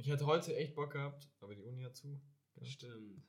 [0.00, 2.18] Ich hätte heute echt Bock gehabt, aber die Uni hat zu.
[2.62, 3.22] stimmt.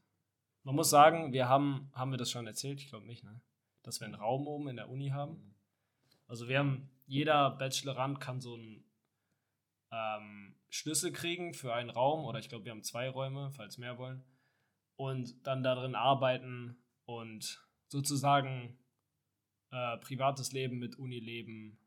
[0.63, 2.79] Man muss sagen, wir haben, haben wir das schon erzählt?
[2.79, 3.41] Ich glaube nicht, ne?
[3.83, 5.53] Dass wir einen Raum oben in der Uni haben.
[6.27, 8.89] Also wir haben, jeder Bachelorand kann so einen
[9.91, 13.97] ähm, Schlüssel kriegen für einen Raum oder ich glaube, wir haben zwei Räume, falls mehr
[13.97, 14.23] wollen.
[14.95, 18.79] Und dann darin arbeiten und sozusagen
[19.71, 21.77] äh, privates Leben mit Unileben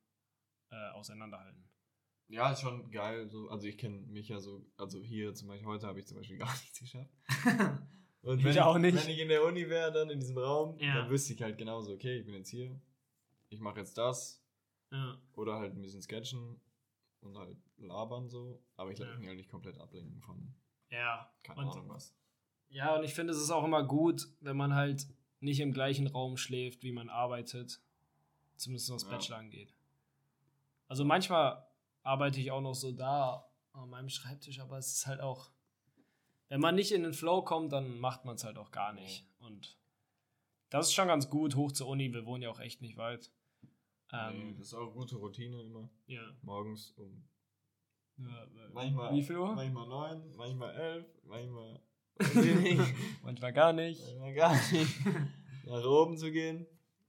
[0.70, 1.70] äh, auseinanderhalten.
[2.28, 3.28] Ja, ist schon geil.
[3.28, 6.16] So, also ich kenne mich ja so, also hier zum Beispiel heute habe ich zum
[6.16, 7.10] Beispiel gar nichts geschafft.
[8.22, 8.96] Und Ich wenn auch nicht.
[8.96, 10.94] Wenn ich in der Uni wäre, dann in diesem Raum, Ja.
[10.94, 12.80] dann wüsste ich halt genauso, okay, ich bin jetzt hier,
[13.50, 14.42] ich mache jetzt das
[14.90, 15.18] Ja.
[15.34, 16.58] oder halt ein bisschen sketchen
[17.20, 19.18] und halt labern so, aber ich lasse Ja.
[19.18, 20.54] mich halt nicht komplett ablenken von
[20.90, 21.30] ja.
[21.42, 22.14] keine Und- Ahnung was.
[22.70, 25.06] Ja, und ich finde, es ist auch immer gut, wenn man halt
[25.40, 27.80] nicht im gleichen Raum schläft, wie man arbeitet.
[28.56, 29.10] Zumindest was Ja.
[29.10, 29.74] Bachelor angeht.
[30.88, 31.66] Also manchmal
[32.04, 35.50] arbeite ich auch noch so da an meinem Schreibtisch, aber es ist halt auch,
[36.48, 39.26] wenn man nicht in den Flow kommt, dann macht man es halt auch gar nicht.
[39.38, 39.76] Und
[40.70, 42.12] das ist schon ganz gut, hoch zur Uni.
[42.12, 43.32] Wir wohnen ja auch echt nicht weit.
[43.62, 43.68] nee,
[44.12, 45.90] Ähm, das ist auch gute Routine immer.
[46.06, 46.22] ja.
[46.42, 47.28] Morgens um
[48.16, 48.46] ja.
[48.72, 49.54] manchmal Wie viel Uhr?
[49.54, 51.80] Manchmal neun, manchmal elf, manchmal
[53.22, 54.00] Manchmal gar nicht.
[54.06, 54.94] manchmal gar nicht.
[55.66, 56.66] Nach oben zu gehen.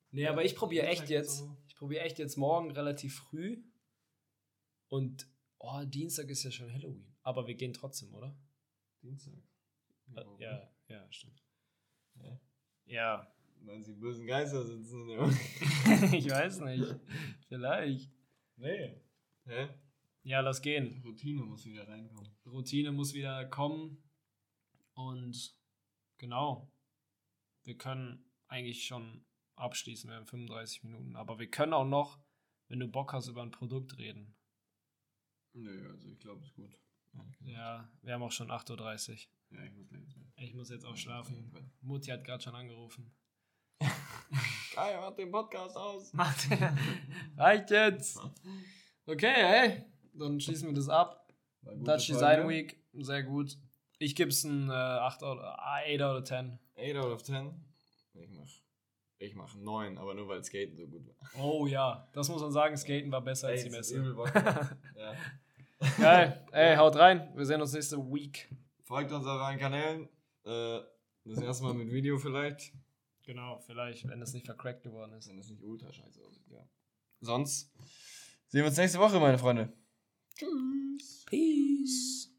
[0.10, 1.44] Nee, aber ich probiere echt jetzt.
[1.68, 3.62] Ich probiere echt jetzt morgen relativ früh.
[4.96, 5.30] Und
[5.60, 7.14] oh, Dienstag ist ja schon Halloween.
[7.22, 8.34] Aber wir gehen trotzdem, oder?
[9.02, 9.34] Dienstag.
[10.16, 11.44] Äh, Ja, ja, stimmt.
[12.16, 12.40] Ja.
[12.86, 13.36] Ja.
[13.60, 15.16] Weil sie bösen Geister sitzen Uni.
[16.18, 16.96] ich weiß nicht.
[17.50, 18.10] Vielleicht.
[18.56, 19.02] Nee.
[19.44, 19.68] Hä?
[20.24, 21.02] Ja, lass gehen.
[21.04, 22.32] Routine muss wieder reinkommen.
[22.46, 24.02] Routine muss wieder kommen.
[24.94, 25.58] Und
[26.18, 26.72] genau.
[27.64, 29.26] wir können eigentlich schon
[29.58, 31.18] abschließen, wir haben 35 Minuten.
[31.18, 32.18] Aber wir können auch noch,
[32.70, 34.38] wenn du Bock hast, über ein Produkt reden.
[35.56, 36.78] Nö, also ich glaube, es ist gut.
[37.40, 39.18] Ja, wir haben auch schon 8.30 Uhr.
[39.58, 40.28] Ja, ich muss gleich ins Bett.
[40.38, 41.52] Ich muss jetzt auch schlafen.
[41.82, 43.10] Mutti hat gerade schon angerufen.
[43.80, 46.12] Kai, mach den Podcast aus.
[47.38, 48.20] Reicht jetzt.
[49.06, 49.84] Okay, hey,
[50.14, 51.34] dann schließen wir das ab.
[51.62, 53.58] Dutch Design Week, sehr gut.
[53.98, 56.60] Ich gebe es ein äh, 8 oder 8 oder 10.
[56.78, 57.54] 8 out of 10.
[58.14, 58.50] Ich mach,
[59.20, 61.42] ich mach 9, aber nur weil Skaten so gut war.
[61.42, 63.96] Oh ja, das muss man sagen, Skaten war besser als die Messe.
[63.98, 65.16] übel ja.
[65.98, 67.32] Geil, ey, haut rein.
[67.36, 68.50] Wir sehen uns nächste Week.
[68.84, 70.10] Folgt uns auf allen Kanälen.
[70.44, 70.80] Äh,
[71.26, 72.74] das erste Mal mit Video vielleicht.
[73.24, 75.28] Genau, vielleicht, wenn es nicht vercrackt geworden ist.
[75.28, 76.68] Wenn das nicht ultra scheiße aussieht, ja.
[77.22, 77.74] Sonst
[78.48, 79.74] sehen wir uns nächste Woche, meine Freunde.
[80.36, 81.26] Tschüss.
[81.26, 82.35] Peace.